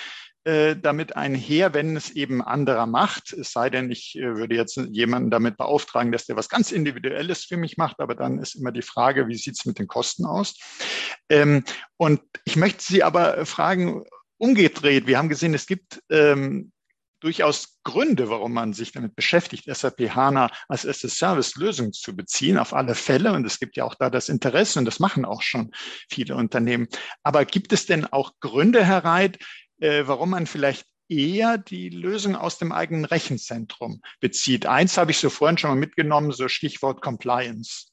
äh, 0.45 0.77
damit 0.77 1.17
einher, 1.17 1.75
wenn 1.75 1.97
es 1.97 2.11
eben 2.11 2.43
anderer 2.43 2.87
macht. 2.87 3.33
Es 3.33 3.51
sei 3.51 3.71
denn, 3.71 3.91
ich 3.91 4.15
äh, 4.17 4.37
würde 4.37 4.55
jetzt 4.55 4.77
jemanden 4.91 5.31
damit 5.31 5.57
beauftragen, 5.57 6.13
dass 6.13 6.27
der 6.27 6.37
was 6.37 6.49
ganz 6.49 6.71
Individuelles 6.71 7.45
für 7.45 7.57
mich 7.57 7.77
macht. 7.79 7.99
Aber 7.99 8.15
dann 8.15 8.39
ist 8.39 8.55
immer 8.55 8.73
die 8.73 8.83
Frage, 8.83 9.27
wie 9.29 9.35
sieht 9.35 9.59
es 9.59 9.65
mit 9.65 9.79
den 9.79 9.89
Kosten 9.89 10.25
aus? 10.25 10.55
Ähm, 11.29 11.65
und 11.97 12.21
ich 12.45 12.57
möchte 12.57 12.85
Sie 12.85 13.03
aber 13.03 13.45
fragen, 13.47 14.05
umgedreht. 14.39 15.07
Wir 15.07 15.19
haben 15.19 15.29
gesehen, 15.29 15.55
es 15.55 15.67
gibt 15.67 16.03
ähm, 16.11 16.71
durchaus 17.21 17.79
Gründe, 17.85 18.29
warum 18.29 18.53
man 18.53 18.73
sich 18.73 18.93
damit 18.93 19.15
beschäftigt, 19.15 19.65
SAP 19.67 20.15
HANA 20.15 20.51
als 20.69 20.87
as-a-Service-Lösung 20.87 21.93
zu 21.93 22.15
beziehen, 22.15 22.59
auf 22.59 22.75
alle 22.75 22.95
Fälle. 22.95 23.33
Und 23.33 23.45
es 23.47 23.59
gibt 23.59 23.77
ja 23.77 23.85
auch 23.85 23.95
da 23.95 24.11
das 24.11 24.29
Interesse 24.29 24.79
und 24.79 24.85
das 24.85 25.01
machen 25.01 25.25
auch 25.25 25.43
schon 25.43 25.71
viele 26.09 26.37
Unternehmen. 26.37 26.89
Aber 27.23 27.45
gibt 27.45 27.73
es 27.73 27.87
denn 27.87 28.07
auch 28.07 28.33
Gründe, 28.41 28.85
Herr 28.85 29.05
Reit, 29.05 29.39
äh, 29.81 30.05
warum 30.07 30.31
man 30.31 30.47
vielleicht 30.47 30.87
eher 31.09 31.57
die 31.59 31.89
Lösung 31.89 32.35
aus 32.35 32.59
dem 32.59 32.73
eigenen 32.73 33.05
Rechenzentrum 33.05 34.03
bezieht? 34.21 34.67
Eins 34.67 34.99
habe 34.99 35.13
ich 35.13 35.19
so 35.19 35.31
vorhin 35.31 35.59
schon 35.59 35.71
mal 35.71 35.77
mitgenommen, 35.77 36.33
so 36.33 36.49
Stichwort 36.49 37.01
Compliance. 37.01 37.93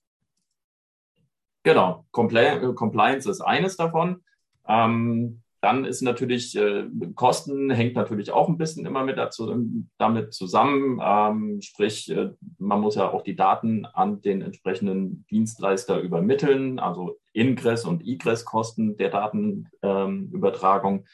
Genau, 1.64 2.06
Compli 2.12 2.74
Compliance 2.76 3.30
ist 3.30 3.40
eines 3.40 3.78
davon. 3.78 4.24
Ähm, 4.68 5.43
dann 5.64 5.86
ist 5.86 6.02
natürlich 6.02 6.58
äh, 6.58 6.90
Kosten 7.16 7.70
hängt 7.70 7.96
natürlich 7.96 8.32
auch 8.32 8.50
ein 8.50 8.58
bisschen 8.58 8.86
immer 8.86 9.06
mit 9.06 9.18
dazu, 9.18 9.50
damit 9.98 10.34
zusammen. 10.34 11.00
Ähm, 11.02 11.62
sprich, 11.62 12.12
äh, 12.12 12.32
man 12.58 12.82
muss 12.82 12.96
ja 12.96 13.10
auch 13.10 13.22
die 13.22 13.38
Daten 13.38 13.86
an 13.86 14.22
den 14.22 14.42
entsprechenden 14.42 15.26
Dienstleister 15.32 16.02
übermitteln, 16.02 16.80
also 16.80 17.18
Ingress- 17.32 17.86
und 17.86 18.06
Egress-Kosten 18.06 18.98
der 18.98 19.10
Datenübertragung. 19.10 21.06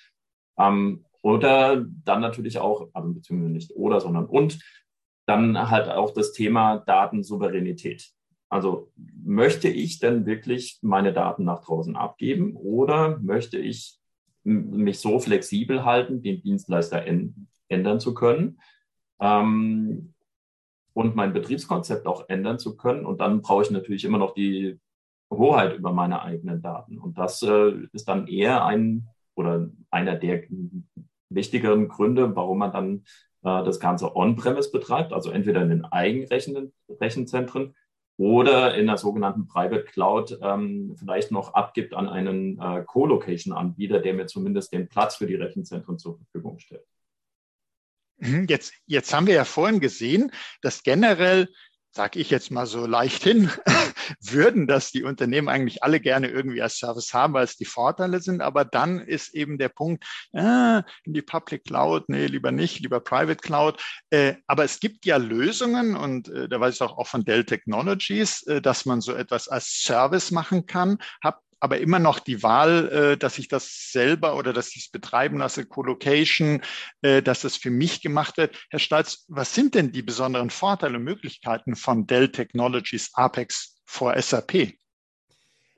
Ähm, 0.57 1.05
oder 1.21 1.85
dann 2.03 2.21
natürlich 2.21 2.57
auch, 2.57 2.87
also 2.93 3.13
beziehungsweise 3.13 3.51
nicht 3.51 3.75
oder, 3.75 4.01
sondern 4.01 4.25
und, 4.25 4.59
dann 5.27 5.69
halt 5.69 5.89
auch 5.89 6.09
das 6.09 6.31
Thema 6.31 6.77
Datensouveränität. 6.77 8.09
Also 8.49 8.91
möchte 8.95 9.69
ich 9.69 9.99
denn 9.99 10.25
wirklich 10.25 10.79
meine 10.81 11.13
Daten 11.13 11.43
nach 11.43 11.63
draußen 11.63 11.95
abgeben 11.95 12.55
oder 12.55 13.19
möchte 13.19 13.59
ich 13.59 13.98
mich 14.43 14.99
so 14.99 15.19
flexibel 15.19 15.85
halten, 15.85 16.21
den 16.21 16.41
Dienstleister 16.41 17.05
ändern 17.67 17.99
zu 17.99 18.13
können 18.13 18.59
ähm, 19.19 20.13
und 20.93 21.15
mein 21.15 21.33
Betriebskonzept 21.33 22.07
auch 22.07 22.29
ändern 22.29 22.59
zu 22.59 22.77
können. 22.77 23.05
Und 23.05 23.21
dann 23.21 23.41
brauche 23.41 23.63
ich 23.63 23.71
natürlich 23.71 24.05
immer 24.05 24.17
noch 24.17 24.33
die 24.33 24.79
Hoheit 25.31 25.77
über 25.77 25.93
meine 25.93 26.21
eigenen 26.21 26.61
Daten. 26.61 26.97
Und 26.97 27.17
das 27.17 27.41
äh, 27.43 27.73
ist 27.93 28.07
dann 28.07 28.27
eher 28.27 28.65
ein 28.65 29.07
oder 29.35 29.69
einer 29.91 30.15
der 30.15 30.43
wichtigeren 31.29 31.87
Gründe, 31.87 32.35
warum 32.35 32.57
man 32.57 32.71
dann 32.71 33.03
äh, 33.43 33.63
das 33.63 33.79
Ganze 33.79 34.15
on-premise 34.15 34.71
betreibt, 34.71 35.13
also 35.13 35.29
entweder 35.31 35.61
in 35.61 35.69
den 35.69 35.85
eigenen 35.85 36.73
Rechenzentren 36.89 37.75
oder 38.19 38.75
in 38.75 38.85
der 38.87 38.97
sogenannten 38.97 39.47
Private 39.47 39.85
Cloud 39.85 40.37
ähm, 40.41 40.93
vielleicht 40.99 41.31
noch 41.31 41.53
abgibt 41.53 41.93
an 41.93 42.09
einen 42.09 42.59
äh, 42.59 42.83
Co-Location-Anbieter, 42.85 44.01
der 44.01 44.13
mir 44.13 44.25
zumindest 44.27 44.73
den 44.73 44.89
Platz 44.89 45.15
für 45.15 45.25
die 45.25 45.35
Rechenzentren 45.35 45.97
zur 45.97 46.17
Verfügung 46.17 46.59
stellt. 46.59 46.85
Mhm, 48.17 48.45
jetzt, 48.49 48.73
jetzt 48.87 49.13
haben 49.13 49.25
wir 49.25 49.35
ja 49.35 49.45
vorhin 49.45 49.79
gesehen, 49.79 50.33
dass 50.61 50.83
generell 50.83 51.47
sage 51.91 52.19
ich 52.19 52.29
jetzt 52.29 52.51
mal 52.51 52.65
so 52.65 52.85
leicht 52.85 53.23
hin, 53.23 53.49
würden 54.21 54.67
das 54.67 54.91
die 54.91 55.03
Unternehmen 55.03 55.49
eigentlich 55.49 55.83
alle 55.83 55.99
gerne 55.99 56.27
irgendwie 56.27 56.61
als 56.61 56.77
Service 56.77 57.13
haben, 57.13 57.33
weil 57.33 57.43
es 57.43 57.57
die 57.57 57.65
Vorteile 57.65 58.21
sind. 58.21 58.41
Aber 58.41 58.65
dann 58.65 58.99
ist 58.99 59.33
eben 59.33 59.57
der 59.57 59.69
Punkt, 59.69 60.05
äh, 60.33 60.83
die 61.05 61.21
Public 61.21 61.65
Cloud, 61.65 62.09
nee, 62.09 62.27
lieber 62.27 62.51
nicht, 62.51 62.79
lieber 62.79 62.99
Private 62.99 63.37
Cloud. 63.37 63.81
Äh, 64.09 64.35
aber 64.47 64.63
es 64.63 64.79
gibt 64.79 65.05
ja 65.05 65.17
Lösungen 65.17 65.95
und 65.95 66.29
äh, 66.29 66.47
da 66.47 66.59
weiß 66.59 66.75
ich 66.75 66.81
auch, 66.81 66.97
auch 66.97 67.07
von 67.07 67.25
Dell 67.25 67.43
Technologies, 67.43 68.43
äh, 68.43 68.61
dass 68.61 68.85
man 68.85 69.01
so 69.01 69.13
etwas 69.13 69.47
als 69.47 69.81
Service 69.83 70.31
machen 70.31 70.65
kann. 70.65 70.99
Hab 71.23 71.41
aber 71.59 71.79
immer 71.79 71.99
noch 71.99 72.19
die 72.19 72.43
Wahl, 72.43 72.89
äh, 72.89 73.17
dass 73.17 73.37
ich 73.37 73.47
das 73.47 73.91
selber 73.91 74.35
oder 74.37 74.53
dass 74.53 74.75
ich 74.75 74.83
es 74.83 74.89
betreiben 74.89 75.37
lasse, 75.37 75.65
Colocation, 75.65 76.61
äh, 77.01 77.21
dass 77.21 77.41
das 77.41 77.55
für 77.55 77.71
mich 77.71 78.01
gemacht 78.01 78.37
wird. 78.37 78.57
Herr 78.69 78.79
Stalz, 78.79 79.25
was 79.27 79.53
sind 79.53 79.75
denn 79.75 79.91
die 79.91 80.01
besonderen 80.01 80.49
Vorteile 80.49 80.97
und 80.97 81.03
Möglichkeiten 81.03 81.75
von 81.75 82.07
Dell 82.07 82.31
Technologies 82.31 83.11
Apex 83.13 83.77
vor 83.85 84.19
SAP? 84.21 84.73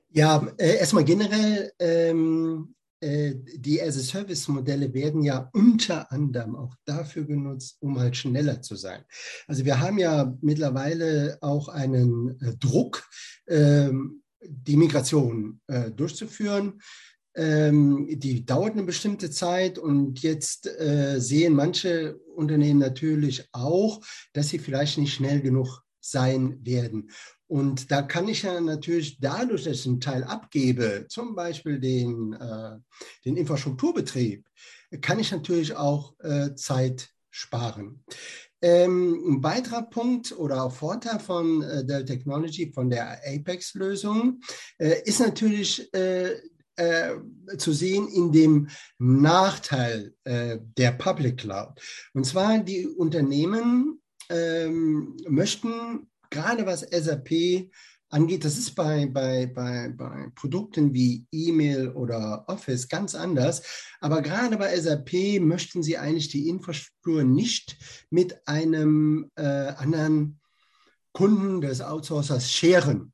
Ja, 0.09 0.45
äh, 0.57 0.77
erstmal 0.77 1.05
generell, 1.05 1.71
ähm, 1.79 2.75
äh, 3.00 3.33
die 3.55 3.81
as-a-Service-Modelle 3.81 4.93
werden 4.93 5.23
ja 5.23 5.50
unter 5.53 6.11
anderem 6.11 6.55
auch 6.55 6.75
dafür 6.85 7.23
genutzt, 7.23 7.77
um 7.79 7.97
halt 7.97 8.15
schneller 8.15 8.61
zu 8.61 8.75
sein. 8.75 9.03
Also 9.47 9.65
wir 9.65 9.79
haben 9.79 9.97
ja 9.97 10.38
mittlerweile 10.41 11.39
auch 11.41 11.67
einen 11.67 12.39
äh, 12.41 12.55
Druck, 12.57 13.09
ähm, 13.47 14.21
die 14.41 14.77
Migration 14.77 15.60
äh, 15.67 15.91
durchzuführen. 15.91 16.81
Ähm, 17.33 18.07
die 18.10 18.45
dauert 18.45 18.74
eine 18.74 18.83
bestimmte 18.83 19.29
Zeit 19.29 19.77
und 19.77 20.21
jetzt 20.21 20.67
äh, 20.67 21.19
sehen 21.19 21.53
manche 21.53 22.17
Unternehmen 22.36 22.79
natürlich 22.79 23.48
auch, 23.53 24.01
dass 24.33 24.50
sie 24.50 24.60
vielleicht 24.60 24.98
nicht 24.98 25.13
schnell 25.13 25.41
genug 25.41 25.81
sein 26.01 26.60
werden. 26.65 27.10
Und 27.48 27.91
da 27.91 28.01
kann 28.01 28.27
ich 28.27 28.43
ja 28.43 28.60
natürlich 28.60 29.19
dadurch, 29.19 29.65
dass 29.65 29.79
ich 29.79 29.88
einen 29.88 30.01
Teil 30.01 30.24
abgebe, 30.24 31.05
zum 31.10 31.36
Beispiel 31.36 31.79
den, 31.79 32.33
äh, 32.33 32.77
den 33.25 33.38
Infrastrukturbetrieb, 33.38 34.45
kann 35.01 35.19
ich 35.19 35.31
natürlich 35.31 35.75
auch 35.75 36.17
äh, 36.19 36.55
Zeit 36.55 37.10
sparen. 37.29 38.03
Ähm, 38.62 39.24
ein 39.27 39.44
weiterer 39.44 39.84
Punkt 39.84 40.38
oder 40.38 40.70
Vorteil 40.70 41.20
von 41.20 41.63
äh, 41.63 41.84
Dell 41.84 42.06
Technology, 42.06 42.72
von 42.72 42.89
der 42.89 43.20
Apex-Lösung, 43.25 44.41
äh, 44.77 45.01
ist 45.03 45.20
natürlich 45.20 45.91
äh, 45.94 46.36
äh 46.75 47.15
zu 47.58 47.74
sehen 47.74 48.08
in 48.08 48.32
dem 48.32 48.70
Nachteil 49.00 50.13
äh, 50.24 50.60
der 50.77 50.91
Public 50.91 51.38
Cloud. 51.39 51.80
Und 52.13 52.25
zwar 52.25 52.60
die 52.60 52.88
Unternehmen 52.88 54.01
ähm, 54.30 55.18
möchten 55.27 56.08
gerade 56.30 56.65
was 56.65 56.82
SAP 56.82 57.70
angeht. 58.12 58.46
Das 58.46 58.58
ist 58.58 58.75
bei, 58.75 59.06
bei, 59.06 59.48
bei, 59.48 59.94
bei 59.96 60.32
Produkten 60.36 60.94
wie 60.94 61.25
E-Mail 61.32 61.89
oder 61.89 62.46
Office 62.48 62.88
ganz 62.88 63.15
anders. 63.15 63.62
Aber 64.00 64.22
gerade 64.22 64.58
bei 64.58 64.77
SAP 64.80 65.39
möchten 65.41 65.84
Sie 65.84 65.98
eigentlich 65.98 66.30
die 66.30 66.48
Infrastruktur 66.50 67.24
nicht 67.24 67.77
mit 68.10 68.48
einem 68.48 69.32
äh, 69.36 69.44
anderen 69.44 70.39
Kunden 71.13 71.62
des 71.62 71.82
Outsourcers 71.82 72.51
scheren. 72.51 73.13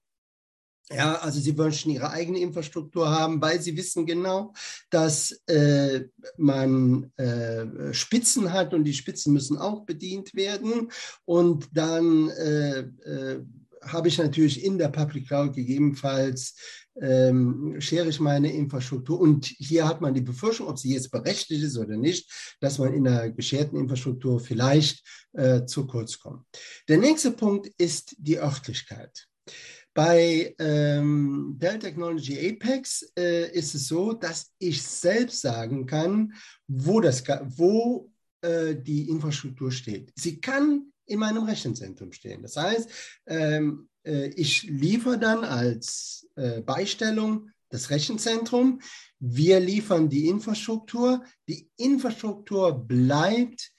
Ja, 0.89 1.15
also 1.15 1.41
sie 1.41 1.51
möchten 1.51 1.89
ihre 1.89 2.11
eigene 2.11 2.39
Infrastruktur 2.39 3.09
haben, 3.09 3.41
weil 3.41 3.61
sie 3.61 3.75
wissen 3.75 4.05
genau, 4.05 4.53
dass 4.89 5.31
äh, 5.47 6.05
man 6.37 7.11
äh, 7.17 7.93
Spitzen 7.93 8.53
hat 8.53 8.73
und 8.73 8.85
die 8.85 8.93
Spitzen 8.93 9.33
müssen 9.33 9.57
auch 9.57 9.81
bedient 9.81 10.33
werden. 10.33 10.89
Und 11.25 11.67
dann 11.73 12.29
äh, 12.29 12.79
äh 12.79 13.45
habe 13.87 14.07
ich 14.07 14.17
natürlich 14.17 14.63
in 14.63 14.77
der 14.77 14.89
Public 14.89 15.27
Cloud 15.27 15.53
gegebenenfalls 15.53 16.55
ähm, 17.01 17.75
schere 17.79 18.09
ich 18.09 18.19
meine 18.19 18.51
Infrastruktur. 18.51 19.19
Und 19.19 19.45
hier 19.45 19.87
hat 19.87 20.01
man 20.01 20.13
die 20.13 20.21
Befürchtung, 20.21 20.67
ob 20.67 20.79
sie 20.79 20.93
jetzt 20.93 21.11
berechtigt 21.11 21.63
ist 21.63 21.77
oder 21.77 21.97
nicht, 21.97 22.57
dass 22.59 22.79
man 22.79 22.93
in 22.93 23.03
der 23.03 23.31
gescherten 23.31 23.77
Infrastruktur 23.79 24.39
vielleicht 24.39 25.03
äh, 25.33 25.65
zu 25.65 25.85
kurz 25.87 26.19
kommt. 26.19 26.45
Der 26.87 26.97
nächste 26.97 27.31
Punkt 27.31 27.71
ist 27.77 28.15
die 28.17 28.39
Örtlichkeit. 28.39 29.27
Bei 29.93 30.53
ähm, 30.59 31.55
Dell 31.57 31.79
Technology 31.79 32.37
Apex 32.49 33.11
äh, 33.17 33.51
ist 33.51 33.73
es 33.73 33.87
so, 33.87 34.13
dass 34.13 34.53
ich 34.59 34.83
selbst 34.83 35.41
sagen 35.41 35.87
kann, 35.87 36.33
wo, 36.67 37.01
das, 37.01 37.23
wo 37.57 38.11
äh, 38.41 38.75
die 38.75 39.09
Infrastruktur 39.09 39.71
steht. 39.71 40.13
Sie 40.15 40.39
kann 40.39 40.91
in 41.07 41.19
meinem 41.19 41.43
Rechenzentrum 41.43 42.11
stehen. 42.11 42.41
Das 42.41 42.57
heißt, 42.57 42.89
ähm, 43.25 43.89
äh, 44.03 44.27
ich 44.35 44.63
liefere 44.63 45.17
dann 45.17 45.43
als 45.43 46.27
äh, 46.35 46.61
Beistellung 46.61 47.49
das 47.69 47.89
Rechenzentrum. 47.89 48.79
Wir 49.19 49.59
liefern 49.59 50.09
die 50.09 50.27
Infrastruktur. 50.27 51.23
Die 51.47 51.69
Infrastruktur 51.77 52.73
bleibt 52.73 53.71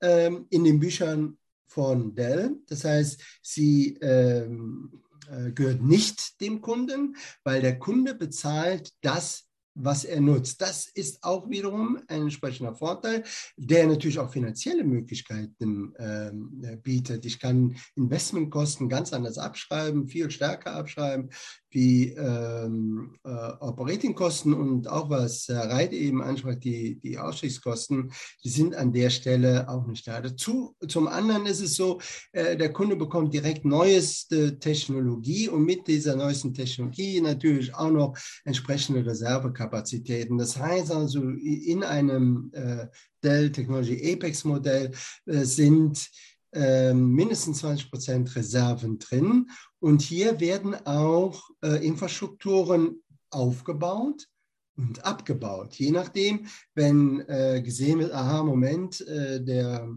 ähm, 0.00 0.46
in 0.50 0.64
den 0.64 0.78
Büchern 0.78 1.38
von 1.66 2.14
Dell. 2.14 2.56
Das 2.66 2.84
heißt, 2.84 3.20
sie 3.42 3.94
ähm, 4.02 5.02
äh, 5.30 5.52
gehört 5.52 5.82
nicht 5.82 6.40
dem 6.40 6.60
Kunden, 6.60 7.16
weil 7.44 7.62
der 7.62 7.78
Kunde 7.78 8.14
bezahlt 8.14 8.92
das, 9.00 9.48
was 9.74 10.04
er 10.04 10.20
nutzt. 10.20 10.60
Das 10.60 10.88
ist 10.88 11.22
auch 11.22 11.48
wiederum 11.48 11.98
ein 12.08 12.22
entsprechender 12.22 12.74
Vorteil, 12.74 13.24
der 13.56 13.86
natürlich 13.86 14.18
auch 14.18 14.30
finanzielle 14.30 14.84
Möglichkeiten 14.84 15.94
ähm, 15.98 16.80
bietet. 16.82 17.24
Ich 17.24 17.38
kann 17.38 17.76
Investmentkosten 17.94 18.88
ganz 18.88 19.12
anders 19.12 19.38
abschreiben, 19.38 20.08
viel 20.08 20.30
stärker 20.30 20.74
abschreiben 20.74 21.30
wie 21.72 22.10
ähm, 22.10 23.14
äh, 23.24 23.28
Operatingkosten 23.28 24.54
und 24.54 24.88
auch 24.88 25.10
was 25.10 25.48
Herr 25.48 25.70
Reit 25.70 25.92
eben 25.92 26.22
ansprach, 26.22 26.54
die, 26.54 27.00
die 27.00 27.18
Ausstiegskosten, 27.18 28.12
die 28.44 28.48
sind 28.48 28.74
an 28.74 28.92
der 28.92 29.10
Stelle 29.10 29.68
auch 29.68 29.86
nicht 29.86 30.06
da. 30.06 30.20
Dazu, 30.20 30.76
zum 30.86 31.08
anderen 31.08 31.46
ist 31.46 31.60
es 31.60 31.74
so, 31.74 32.00
äh, 32.32 32.56
der 32.56 32.72
Kunde 32.72 32.96
bekommt 32.96 33.32
direkt 33.34 33.64
neueste 33.64 34.58
Technologie 34.58 35.48
und 35.48 35.64
mit 35.64 35.86
dieser 35.88 36.16
neuesten 36.16 36.54
Technologie 36.54 37.20
natürlich 37.20 37.74
auch 37.74 37.90
noch 37.90 38.16
entsprechende 38.44 39.04
Reservekapazitäten. 39.04 40.38
Das 40.38 40.58
heißt 40.58 40.92
also, 40.92 41.20
in 41.22 41.82
einem 41.82 42.50
äh, 42.52 42.86
Dell 43.22 43.50
Technology 43.52 44.12
Apex 44.12 44.44
Modell 44.44 44.90
äh, 45.26 45.44
sind 45.44 46.10
ähm, 46.54 47.12
mindestens 47.12 47.58
20 47.60 47.90
Prozent 47.90 48.36
Reserven 48.36 48.98
drin. 48.98 49.46
Und 49.82 50.00
hier 50.00 50.38
werden 50.38 50.76
auch 50.86 51.50
äh, 51.60 51.84
Infrastrukturen 51.84 53.02
aufgebaut 53.30 54.28
und 54.76 55.04
abgebaut. 55.04 55.74
Je 55.74 55.90
nachdem, 55.90 56.46
wenn 56.76 57.18
äh, 57.26 57.60
gesehen 57.64 57.98
wird, 57.98 58.12
aha, 58.12 58.44
Moment, 58.44 59.00
äh, 59.00 59.42
der 59.42 59.88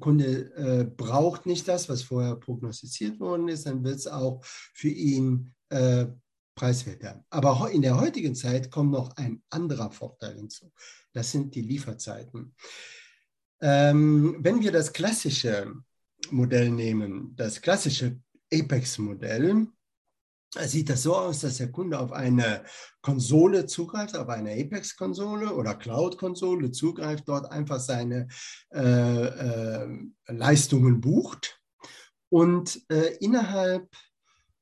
Kunde 0.00 0.52
äh, 0.56 0.84
braucht 0.84 1.46
nicht 1.46 1.66
das, 1.66 1.88
was 1.88 2.02
vorher 2.02 2.36
prognostiziert 2.36 3.18
worden 3.18 3.48
ist, 3.48 3.64
dann 3.64 3.82
wird 3.84 3.96
es 3.96 4.06
auch 4.06 4.44
für 4.44 4.90
ihn 4.90 5.54
äh, 5.70 6.08
preiswerter. 6.54 7.24
Aber 7.30 7.70
in 7.70 7.80
der 7.80 7.98
heutigen 7.98 8.34
Zeit 8.34 8.70
kommt 8.70 8.90
noch 8.90 9.16
ein 9.16 9.42
anderer 9.48 9.90
Vorteil 9.92 10.34
hinzu. 10.34 10.70
Das 11.14 11.32
sind 11.32 11.54
die 11.54 11.62
Lieferzeiten. 11.62 12.54
Ähm, 13.62 14.36
wenn 14.40 14.60
wir 14.60 14.72
das 14.72 14.92
klassische 14.92 15.72
Modell 16.30 16.70
nehmen, 16.70 17.34
das 17.34 17.62
klassische 17.62 18.20
Apex-Modell, 18.52 19.66
sieht 20.64 20.88
das 20.88 21.02
so 21.02 21.14
aus, 21.16 21.40
dass 21.40 21.58
der 21.58 21.70
Kunde 21.70 21.98
auf 21.98 22.12
eine 22.12 22.64
Konsole 23.02 23.66
zugreift, 23.66 24.16
auf 24.16 24.28
eine 24.28 24.52
Apex-Konsole 24.52 25.54
oder 25.54 25.74
Cloud-Konsole 25.74 26.70
zugreift, 26.70 27.28
dort 27.28 27.50
einfach 27.50 27.80
seine 27.80 28.28
äh, 28.72 28.80
äh, 28.80 29.88
Leistungen 30.28 31.00
bucht 31.00 31.60
und 32.28 32.82
äh, 32.90 33.16
innerhalb 33.20 33.88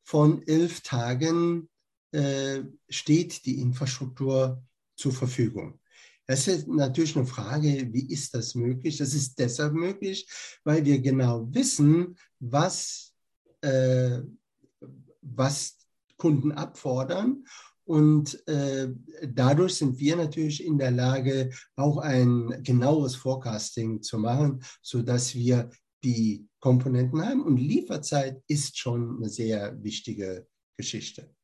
von 0.02 0.42
elf 0.46 0.82
Tagen 0.82 1.68
äh, 2.12 2.62
steht 2.88 3.46
die 3.46 3.60
Infrastruktur 3.60 4.62
zur 4.96 5.12
Verfügung. 5.12 5.80
Das 6.26 6.48
ist 6.48 6.68
natürlich 6.68 7.16
eine 7.16 7.26
Frage, 7.26 7.92
wie 7.92 8.10
ist 8.10 8.34
das 8.34 8.54
möglich? 8.54 8.96
Das 8.96 9.12
ist 9.12 9.38
deshalb 9.38 9.74
möglich, 9.74 10.28
weil 10.64 10.84
wir 10.84 11.00
genau 11.00 11.52
wissen, 11.52 12.16
was, 12.40 13.13
äh, 13.64 14.22
was 15.22 15.78
Kunden 16.16 16.52
abfordern. 16.52 17.44
Und 17.86 18.46
äh, 18.48 18.88
dadurch 19.26 19.74
sind 19.74 19.98
wir 19.98 20.16
natürlich 20.16 20.64
in 20.64 20.78
der 20.78 20.90
Lage, 20.90 21.50
auch 21.76 21.98
ein 21.98 22.62
genaues 22.62 23.14
Forecasting 23.14 24.02
zu 24.02 24.18
machen, 24.18 24.62
sodass 24.80 25.34
wir 25.34 25.70
die 26.02 26.48
Komponenten 26.60 27.22
haben. 27.22 27.42
Und 27.42 27.58
Lieferzeit 27.58 28.42
ist 28.48 28.78
schon 28.78 29.16
eine 29.16 29.28
sehr 29.28 29.82
wichtige 29.82 30.46
Geschichte. 30.76 31.34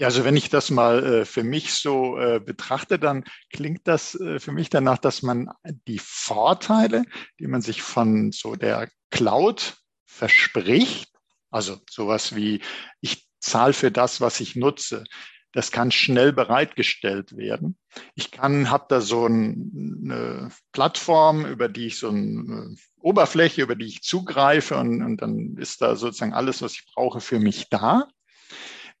Ja, 0.00 0.08
also 0.08 0.24
wenn 0.24 0.36
ich 0.36 0.48
das 0.50 0.70
mal 0.70 1.04
äh, 1.04 1.24
für 1.24 1.44
mich 1.44 1.74
so 1.74 2.18
äh, 2.18 2.40
betrachte, 2.40 2.98
dann 2.98 3.24
klingt 3.52 3.86
das 3.86 4.16
äh, 4.16 4.40
für 4.40 4.50
mich 4.50 4.68
danach, 4.68 4.98
dass 4.98 5.22
man 5.22 5.48
die 5.86 6.00
Vorteile, 6.00 7.04
die 7.38 7.46
man 7.46 7.62
sich 7.62 7.82
von 7.82 8.32
so 8.32 8.56
der 8.56 8.88
Cloud 9.10 9.76
verspricht, 10.12 11.10
also 11.50 11.78
sowas 11.90 12.36
wie 12.36 12.60
ich 13.00 13.26
zahle 13.40 13.72
für 13.72 13.90
das, 13.90 14.20
was 14.20 14.40
ich 14.40 14.56
nutze, 14.56 15.04
das 15.52 15.70
kann 15.70 15.90
schnell 15.90 16.32
bereitgestellt 16.32 17.36
werden. 17.36 17.76
Ich 18.14 18.30
kann, 18.30 18.70
habe 18.70 18.86
da 18.88 19.00
so 19.00 19.26
ein, 19.26 20.00
eine 20.04 20.50
Plattform, 20.72 21.44
über 21.44 21.68
die 21.68 21.86
ich 21.86 21.98
so 21.98 22.08
eine 22.08 22.74
Oberfläche, 23.00 23.62
über 23.62 23.74
die 23.74 23.86
ich 23.86 24.02
zugreife 24.02 24.76
und, 24.76 25.02
und 25.02 25.18
dann 25.18 25.56
ist 25.58 25.82
da 25.82 25.96
sozusagen 25.96 26.32
alles, 26.32 26.62
was 26.62 26.74
ich 26.74 26.86
brauche, 26.94 27.20
für 27.20 27.38
mich 27.38 27.68
da. 27.68 28.08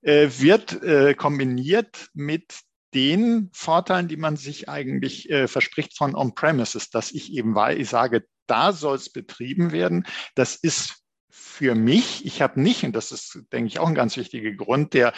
Äh, 0.02 0.28
wird 0.38 0.82
äh, 0.82 1.14
kombiniert 1.14 2.08
mit 2.12 2.60
den 2.92 3.48
Vorteilen, 3.54 4.08
die 4.08 4.16
man 4.16 4.36
sich 4.36 4.68
eigentlich 4.68 5.30
äh, 5.30 5.48
verspricht 5.48 5.96
von 5.96 6.14
On-Premises, 6.14 6.90
dass 6.90 7.12
ich 7.12 7.32
eben 7.32 7.54
weil 7.54 7.80
ich 7.80 7.88
sage, 7.88 8.26
da 8.46 8.72
soll 8.72 8.96
es 8.96 9.10
betrieben 9.10 9.72
werden. 9.72 10.04
Das 10.34 10.56
ist 10.56 11.01
für 11.32 11.74
mich, 11.74 12.26
ich 12.26 12.42
habe 12.42 12.60
nicht, 12.60 12.84
und 12.84 12.94
das 12.94 13.10
ist, 13.10 13.40
denke 13.52 13.68
ich, 13.68 13.78
auch 13.78 13.88
ein 13.88 13.94
ganz 13.94 14.16
wichtiger 14.16 14.52
Grund, 14.52 14.92
der 14.94 15.12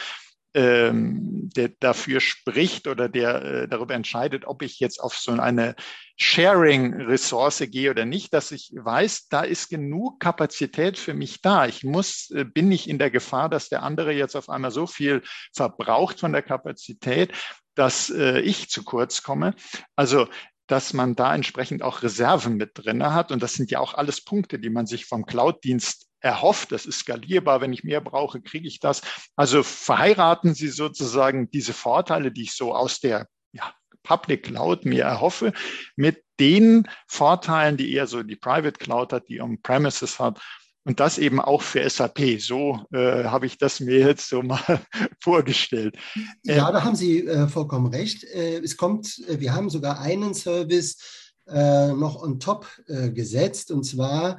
ähm, 0.55 1.50
der 1.57 1.70
dafür 1.81 2.20
spricht 2.20 2.87
oder 2.87 3.09
der 3.09 3.42
äh, 3.42 3.68
darüber 3.68 3.94
entscheidet, 3.94 4.46
ob 4.46 4.62
ich 4.62 4.79
jetzt 4.79 5.00
auf 5.00 5.16
so 5.16 5.33
eine 5.33 5.74
Sharing-Ressource 6.16 7.64
gehe 7.70 7.90
oder 7.90 8.05
nicht, 8.05 8.33
dass 8.33 8.53
ich 8.53 8.70
weiß, 8.72 9.27
da 9.29 9.42
ist 9.42 9.68
genug 9.68 10.20
Kapazität 10.20 10.96
für 10.96 11.12
mich 11.12 11.42
da. 11.42 11.66
Ich 11.66 11.83
muss, 11.83 12.31
äh, 12.31 12.44
bin 12.44 12.68
nicht 12.68 12.88
in 12.88 13.00
der 13.00 13.11
Gefahr, 13.11 13.48
dass 13.48 13.68
der 13.68 13.83
andere 13.83 14.12
jetzt 14.12 14.37
auf 14.37 14.48
einmal 14.48 14.70
so 14.70 14.87
viel 14.87 15.22
verbraucht 15.53 16.20
von 16.20 16.33
der 16.33 16.42
Kapazität, 16.42 17.33
dass 17.74 18.09
äh, 18.11 18.38
ich 18.38 18.70
zu 18.70 18.85
kurz 18.85 19.24
komme. 19.24 19.55
Also 19.96 20.29
dass 20.66 20.92
man 20.92 21.14
da 21.14 21.35
entsprechend 21.35 21.83
auch 21.83 22.03
Reserven 22.03 22.57
mit 22.57 22.72
drin 22.74 23.05
hat. 23.05 23.33
Und 23.33 23.42
das 23.42 23.55
sind 23.55 23.70
ja 23.70 23.81
auch 23.81 23.94
alles 23.94 24.24
Punkte, 24.24 24.59
die 24.59 24.70
man 24.70 24.87
sich 24.87 25.07
vom 25.07 25.27
Cloud-Dienst 25.27 26.07
erhofft. 26.20 26.72
Das 26.72 26.87
ist 26.87 27.00
skalierbar. 27.00 27.61
Wenn 27.61 27.72
ich 27.72 27.85
mehr 27.85 28.00
brauche, 28.00 28.40
kriege 28.40 28.66
ich 28.66 28.81
das. 28.81 29.03
Also 29.37 29.62
verheiraten 29.62 30.55
Sie 30.55 30.68
sozusagen 30.68 31.50
diese 31.50 31.74
Vorteile, 31.74 32.33
die 32.33 32.42
ich 32.42 32.53
so 32.53 32.74
aus 32.74 33.00
der 33.00 33.29
ja, 33.53 33.74
Public 34.03 34.44
Cloud 34.44 34.85
mir 34.85 35.05
erhoffe, 35.05 35.53
mit 35.96 36.24
den 36.40 36.88
Vorteilen, 37.07 37.77
die 37.77 37.92
eher 37.92 38.07
so 38.07 38.22
die 38.22 38.37
Private 38.37 38.79
Cloud 38.79 39.12
hat, 39.12 39.29
die 39.29 39.40
On-Premises 39.40 40.18
hat. 40.18 40.40
Und 40.87 41.01
das 41.01 41.16
eben 41.18 41.40
auch 41.40 41.62
für 41.62 41.88
SAP. 41.88 42.38
So 42.40 42.81
äh, 42.92 43.25
habe 43.25 43.47
ich 43.47 43.57
das 43.57 43.81
mir 43.81 44.01
jetzt 44.01 44.29
so 44.29 44.42
mal 44.42 44.61
vorgestellt. 45.20 45.97
Ja, 46.42 46.70
da 46.70 46.85
haben 46.85 46.94
Sie 46.94 47.27
äh, 47.27 47.49
vollkommen 47.49 47.87
recht. 47.87 48.25
Äh, 48.25 48.59
es 48.59 48.77
kommt, 48.77 49.23
äh, 49.29 49.40
wir 49.40 49.55
haben 49.55 49.70
sogar 49.70 50.01
einen 50.01 50.35
Service 50.35 50.99
äh, 51.47 51.88
noch 51.88 52.23
on 52.23 52.38
top 52.38 52.66
äh, 52.87 53.11
gesetzt. 53.11 53.70
Und 53.70 53.85
zwar 53.85 54.38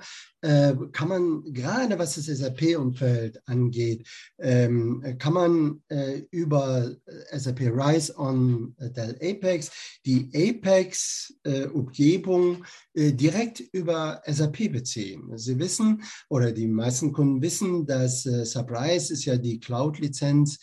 kann 0.91 1.09
man 1.09 1.43
gerade 1.53 1.97
was 1.97 2.15
das 2.15 2.25
SAP-Umfeld 2.25 3.41
angeht, 3.47 4.05
ähm, 4.37 5.01
kann 5.17 5.33
man 5.33 5.81
äh, 5.89 6.23
über 6.31 6.91
SAP 7.31 7.61
Rise 7.61 8.13
on 8.17 8.75
Dell 8.79 9.15
Apex 9.21 9.71
die 10.05 10.29
Apex-Umgebung 10.33 12.65
äh, 12.93 13.13
direkt 13.13 13.61
über 13.71 14.21
SAP 14.25 14.69
beziehen. 14.71 15.37
Sie 15.37 15.57
wissen 15.57 16.03
oder 16.29 16.51
die 16.51 16.67
meisten 16.67 17.11
Kunden 17.11 17.41
wissen, 17.41 17.85
dass 17.85 18.23
Subrise 18.23 19.13
ist 19.13 19.25
ja 19.25 19.37
die 19.37 19.59
Cloud-Lizenz 19.59 20.59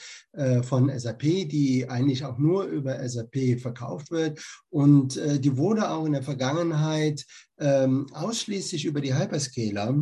von 0.63 0.91
SAP, 0.99 1.21
die 1.21 1.87
eigentlich 1.89 2.25
auch 2.25 2.39
nur 2.39 2.65
über 2.65 3.07
SAP 3.07 3.61
verkauft 3.61 4.11
wird 4.11 4.43
und 4.71 5.17
die 5.17 5.57
wurde 5.59 5.91
auch 5.91 6.07
in 6.07 6.13
der 6.13 6.23
Vergangenheit 6.23 7.27
ähm, 7.59 8.07
ausschließlich 8.13 8.87
über 8.87 9.03
die 9.03 9.15
Hyperscaler 9.15 9.95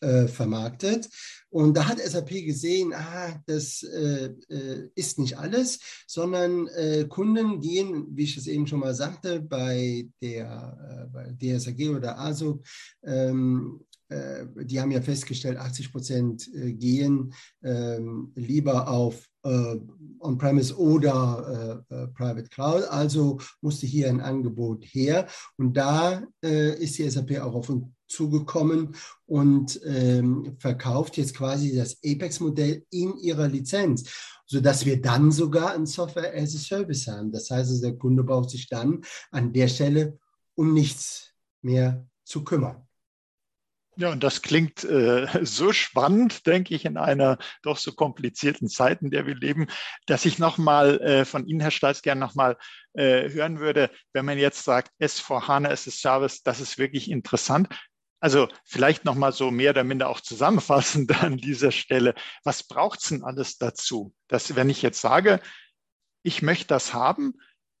äh, 0.00 0.28
vermarktet. 0.28 1.08
Und 1.50 1.76
da 1.76 1.86
hat 1.88 1.98
SAP 1.98 2.30
gesehen, 2.44 2.92
ah, 2.92 3.40
das 3.46 3.82
äh, 3.82 4.30
äh, 4.48 4.90
ist 4.94 5.18
nicht 5.18 5.38
alles, 5.38 5.78
sondern 6.06 6.66
äh, 6.68 7.06
Kunden 7.08 7.60
gehen, 7.60 8.06
wie 8.10 8.24
ich 8.24 8.36
es 8.36 8.46
eben 8.46 8.66
schon 8.66 8.80
mal 8.80 8.94
sagte, 8.94 9.40
bei 9.40 10.08
der 10.20 10.76
äh, 10.90 11.06
bei 11.12 11.32
DSAG 11.40 11.90
oder 11.90 12.18
ASO, 12.18 12.60
ähm, 13.04 13.80
äh, 13.92 13.93
die 14.10 14.80
haben 14.80 14.90
ja 14.90 15.00
festgestellt, 15.00 15.56
80 15.56 15.92
Prozent 15.92 16.50
äh, 16.54 16.72
gehen 16.72 17.32
ähm, 17.62 18.32
lieber 18.34 18.88
auf 18.88 19.28
äh, 19.44 19.76
On-Premise 20.20 20.76
oder 20.78 21.84
äh, 21.90 21.94
äh, 21.94 22.08
Private 22.08 22.48
Cloud. 22.48 22.84
Also 22.84 23.38
musste 23.60 23.86
hier 23.86 24.08
ein 24.08 24.20
Angebot 24.20 24.84
her. 24.84 25.26
Und 25.56 25.76
da 25.76 26.22
äh, 26.42 26.78
ist 26.82 26.98
die 26.98 27.08
SAP 27.08 27.40
auch 27.40 27.54
auf 27.54 27.68
uns 27.68 27.84
zugekommen 28.06 28.94
und 29.26 29.80
ähm, 29.84 30.56
verkauft 30.58 31.16
jetzt 31.16 31.34
quasi 31.34 31.74
das 31.74 31.98
Apex-Modell 32.04 32.84
in 32.90 33.16
ihrer 33.16 33.48
Lizenz, 33.48 34.04
sodass 34.46 34.84
wir 34.84 35.00
dann 35.00 35.32
sogar 35.32 35.74
ein 35.74 35.86
Software 35.86 36.32
as 36.34 36.54
a 36.54 36.58
Service 36.58 37.08
haben. 37.08 37.32
Das 37.32 37.50
heißt, 37.50 37.70
also 37.70 37.80
der 37.80 37.96
Kunde 37.96 38.22
braucht 38.22 38.50
sich 38.50 38.68
dann 38.68 39.00
an 39.30 39.52
der 39.52 39.68
Stelle 39.68 40.18
um 40.54 40.72
nichts 40.72 41.32
mehr 41.62 42.06
zu 42.24 42.44
kümmern. 42.44 42.86
Ja, 43.96 44.10
und 44.10 44.24
das 44.24 44.42
klingt 44.42 44.82
äh, 44.84 45.26
so 45.44 45.72
spannend, 45.72 46.46
denke 46.46 46.74
ich, 46.74 46.84
in 46.84 46.96
einer 46.96 47.38
doch 47.62 47.76
so 47.76 47.92
komplizierten 47.92 48.68
Zeit, 48.68 49.02
in 49.02 49.10
der 49.10 49.26
wir 49.26 49.36
leben, 49.36 49.68
dass 50.06 50.24
ich 50.24 50.38
nochmal 50.38 51.00
äh, 51.00 51.24
von 51.24 51.46
Ihnen, 51.46 51.60
Herr 51.60 51.70
Stalz, 51.70 52.02
gerne 52.02 52.20
nochmal 52.20 52.56
äh, 52.94 53.30
hören 53.30 53.60
würde, 53.60 53.90
wenn 54.12 54.24
man 54.24 54.38
jetzt 54.38 54.64
sagt, 54.64 54.90
S4HANA 55.00 55.68
as 55.68 55.86
a 55.86 55.90
Service, 55.90 56.42
das 56.42 56.60
ist 56.60 56.78
wirklich 56.78 57.10
interessant. 57.10 57.68
Also 58.20 58.48
vielleicht 58.64 59.04
nochmal 59.04 59.32
so 59.32 59.50
mehr 59.50 59.70
oder 59.70 59.84
minder 59.84 60.08
auch 60.08 60.20
zusammenfassend 60.20 61.10
an 61.22 61.36
dieser 61.36 61.70
Stelle. 61.70 62.14
Was 62.42 62.62
braucht 62.64 63.00
es 63.00 63.10
denn 63.10 63.22
alles 63.22 63.58
dazu? 63.58 64.14
Dass, 64.28 64.56
wenn 64.56 64.70
ich 64.70 64.82
jetzt 64.82 65.00
sage, 65.00 65.40
ich 66.22 66.42
möchte 66.42 66.66
das 66.66 66.94
haben, 66.94 67.34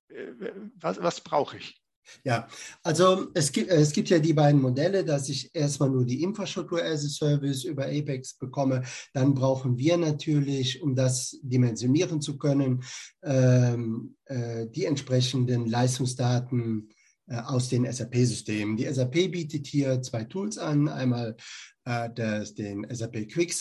äh, 0.08 0.52
was, 0.76 1.02
was 1.02 1.22
brauche 1.22 1.56
ich? 1.56 1.80
Ja, 2.24 2.48
also 2.82 3.28
es 3.34 3.52
gibt, 3.52 3.70
es 3.70 3.92
gibt 3.92 4.10
ja 4.10 4.18
die 4.18 4.32
beiden 4.32 4.60
Modelle, 4.60 5.04
dass 5.04 5.28
ich 5.28 5.54
erstmal 5.54 5.90
nur 5.90 6.04
die 6.04 6.22
Infrastruktur 6.22 6.82
as 6.82 7.04
a 7.04 7.08
Service 7.08 7.64
über 7.64 7.86
Apex 7.86 8.34
bekomme. 8.34 8.82
Dann 9.12 9.34
brauchen 9.34 9.76
wir 9.76 9.96
natürlich, 9.96 10.82
um 10.82 10.94
das 10.94 11.38
dimensionieren 11.42 12.20
zu 12.20 12.38
können, 12.38 12.82
ähm, 13.22 14.16
äh, 14.26 14.66
die 14.68 14.84
entsprechenden 14.84 15.66
Leistungsdaten 15.66 16.88
äh, 17.26 17.36
aus 17.36 17.68
den 17.68 17.90
SAP-Systemen. 17.90 18.76
Die 18.76 18.92
SAP 18.92 19.30
bietet 19.30 19.66
hier 19.66 20.02
zwei 20.02 20.24
Tools 20.24 20.58
an. 20.58 20.88
Einmal 20.88 21.36
äh, 21.84 22.10
das, 22.14 22.54
den 22.54 22.86
SAP 22.90 23.28
Quick 23.28 23.54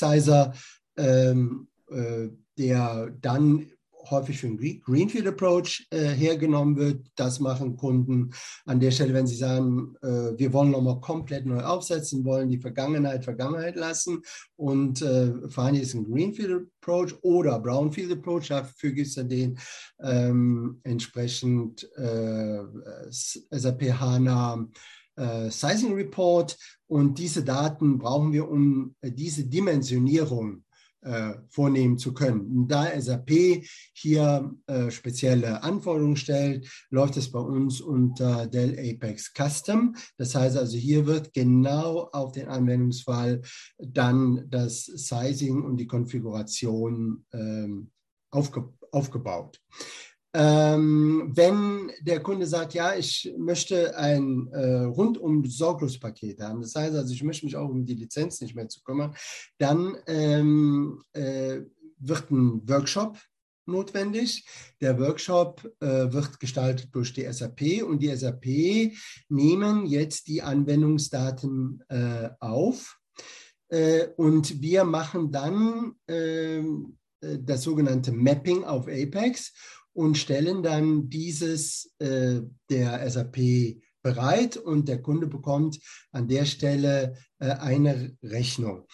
ähm, 0.97 1.67
äh, 1.89 2.29
der 2.57 3.11
dann 3.21 3.71
häufig 4.09 4.39
für 4.39 4.47
einen 4.47 4.81
Greenfield 4.81 5.27
Approach 5.27 5.85
äh, 5.91 6.07
hergenommen 6.07 6.77
wird. 6.77 7.07
Das 7.15 7.39
machen 7.39 7.77
Kunden 7.77 8.33
an 8.65 8.79
der 8.79 8.91
Stelle, 8.91 9.13
wenn 9.13 9.27
sie 9.27 9.35
sagen, 9.35 9.95
äh, 10.01 10.37
wir 10.37 10.53
wollen 10.53 10.71
nochmal 10.71 10.99
komplett 11.01 11.45
neu 11.45 11.61
aufsetzen, 11.61 12.25
wollen 12.25 12.49
die 12.49 12.59
Vergangenheit 12.59 13.23
Vergangenheit 13.23 13.75
lassen 13.75 14.21
und 14.55 15.01
äh, 15.01 15.49
fahren 15.49 15.75
jetzt 15.75 15.95
einen 15.95 16.11
Greenfield 16.11 16.67
Approach 16.81 17.15
oder 17.21 17.59
Brownfield 17.59 18.11
Approach. 18.11 18.47
Dafür 18.49 18.91
gibt 18.91 19.07
es 19.07 19.15
dann 19.15 19.29
den 19.29 19.57
ähm, 20.01 20.79
entsprechend 20.83 21.89
äh, 21.95 22.59
SAP 23.09 23.99
HANA 23.99 24.67
äh, 25.15 25.49
Sizing 25.49 25.93
Report 25.93 26.57
und 26.87 27.17
diese 27.17 27.43
Daten 27.43 27.97
brauchen 27.97 28.31
wir, 28.33 28.49
um 28.49 28.95
äh, 29.01 29.11
diese 29.11 29.45
Dimensionierung 29.45 30.63
äh, 31.03 31.33
vornehmen 31.49 31.97
zu 31.97 32.13
können. 32.13 32.67
da 32.67 32.89
SAP 32.99 33.63
hier 33.93 34.53
äh, 34.67 34.89
spezielle 34.91 35.63
Anforderungen 35.63 36.15
stellt, 36.15 36.69
läuft 36.89 37.17
es 37.17 37.31
bei 37.31 37.39
uns 37.39 37.81
unter 37.81 38.47
Dell 38.47 38.77
Apex 38.79 39.33
Custom. 39.33 39.95
Das 40.17 40.35
heißt 40.35 40.57
also, 40.57 40.77
hier 40.77 41.05
wird 41.05 41.33
genau 41.33 42.09
auf 42.11 42.31
den 42.31 42.47
Anwendungsfall 42.47 43.41
dann 43.77 44.45
das 44.49 44.85
Sizing 44.85 45.61
und 45.63 45.77
die 45.77 45.87
Konfiguration 45.87 47.25
ähm, 47.33 47.91
aufge 48.31 48.73
aufgebaut. 48.91 49.59
Ähm, 50.35 51.31
wenn 51.35 51.91
der 52.01 52.21
Kunde 52.21 52.47
sagt, 52.47 52.73
ja, 52.73 52.95
ich 52.95 53.31
möchte 53.37 53.95
ein 53.95 54.47
äh, 54.51 54.83
rundum 54.83 55.45
Sorglospaket 55.45 56.41
haben, 56.41 56.61
das 56.61 56.73
heißt 56.73 56.95
also, 56.95 57.13
ich 57.13 57.23
möchte 57.23 57.45
mich 57.45 57.55
auch 57.55 57.69
um 57.69 57.85
die 57.85 57.93
Lizenz 57.93 58.41
nicht 58.41 58.55
mehr 58.55 58.67
zu 58.67 58.81
kümmern, 58.81 59.15
dann 59.59 59.95
ähm, 60.07 61.03
äh, 61.13 61.61
wird 61.99 62.31
ein 62.31 62.67
Workshop 62.67 63.19
notwendig. 63.65 64.45
Der 64.81 64.99
Workshop 64.99 65.63
äh, 65.79 66.11
wird 66.11 66.39
gestaltet 66.39 66.89
durch 66.93 67.13
die 67.13 67.31
SAP 67.31 67.83
und 67.83 68.01
die 68.01 68.15
SAP 68.15 68.91
nehmen 69.29 69.85
jetzt 69.85 70.27
die 70.27 70.41
Anwendungsdaten 70.41 71.83
äh, 71.89 72.29
auf 72.39 72.99
äh, 73.69 74.07
und 74.17 74.61
wir 74.61 74.83
machen 74.83 75.31
dann 75.31 75.95
ähm, 76.07 76.97
äh, 77.21 77.39
das 77.39 77.63
sogenannte 77.63 78.11
Mapping 78.11 78.63
auf 78.63 78.87
Apex 78.87 79.53
und 79.93 80.17
stellen 80.17 80.63
dann 80.63 81.09
dieses 81.09 81.93
äh, 81.99 82.41
der 82.69 83.09
SAP 83.09 83.37
bereit 84.01 84.57
und 84.57 84.87
der 84.87 85.01
Kunde 85.01 85.27
bekommt 85.27 85.79
an 86.11 86.27
der 86.27 86.45
Stelle 86.45 87.15
äh, 87.39 87.51
eine 87.51 88.15
Rechnung. 88.21 88.85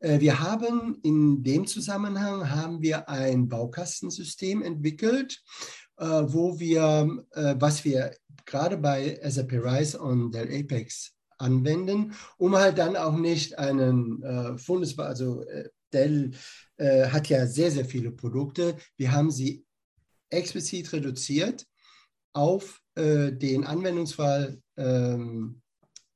Äh, 0.00 0.20
wir 0.20 0.40
haben 0.40 0.98
in 1.02 1.42
dem 1.42 1.66
Zusammenhang 1.66 2.50
haben 2.50 2.82
wir 2.82 3.08
ein 3.08 3.48
Baukastensystem 3.48 4.62
entwickelt, 4.62 5.42
äh, 5.98 6.04
wo 6.04 6.58
wir, 6.58 7.24
äh, 7.32 7.54
was 7.58 7.84
wir 7.84 8.14
gerade 8.44 8.76
bei 8.76 9.20
SAP 9.22 9.52
Rise 9.52 9.98
und 10.00 10.32
Dell 10.32 10.48
Apex 10.52 11.12
anwenden, 11.38 12.12
um 12.36 12.56
halt 12.56 12.76
dann 12.76 12.96
auch 12.96 13.16
nicht 13.16 13.58
einen 13.58 14.58
Fundes, 14.58 14.98
also 14.98 15.42
Dell 15.90 16.32
hat 16.78 17.30
ja 17.30 17.46
sehr, 17.46 17.70
sehr 17.70 17.86
viele 17.86 18.12
Produkte. 18.12 18.76
Wir 18.98 19.12
haben 19.12 19.30
sie 19.30 19.64
explizit 20.30 20.92
reduziert 20.92 21.66
auf 22.32 22.80
äh, 22.94 23.32
den 23.32 23.64
Anwendungsfall 23.64 24.60
ähm, 24.76 25.62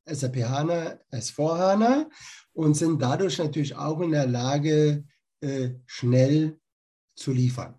SAP 0.07 0.37
HANA, 0.37 0.98
S4 1.12 1.59
HANA 1.59 2.09
und 2.53 2.74
sind 2.74 3.00
dadurch 3.00 3.38
natürlich 3.38 3.74
auch 3.74 4.00
in 4.00 4.12
der 4.12 4.27
Lage, 4.27 5.05
äh, 5.40 5.70
schnell 5.87 6.59
zu 7.16 7.33
liefern. 7.33 7.79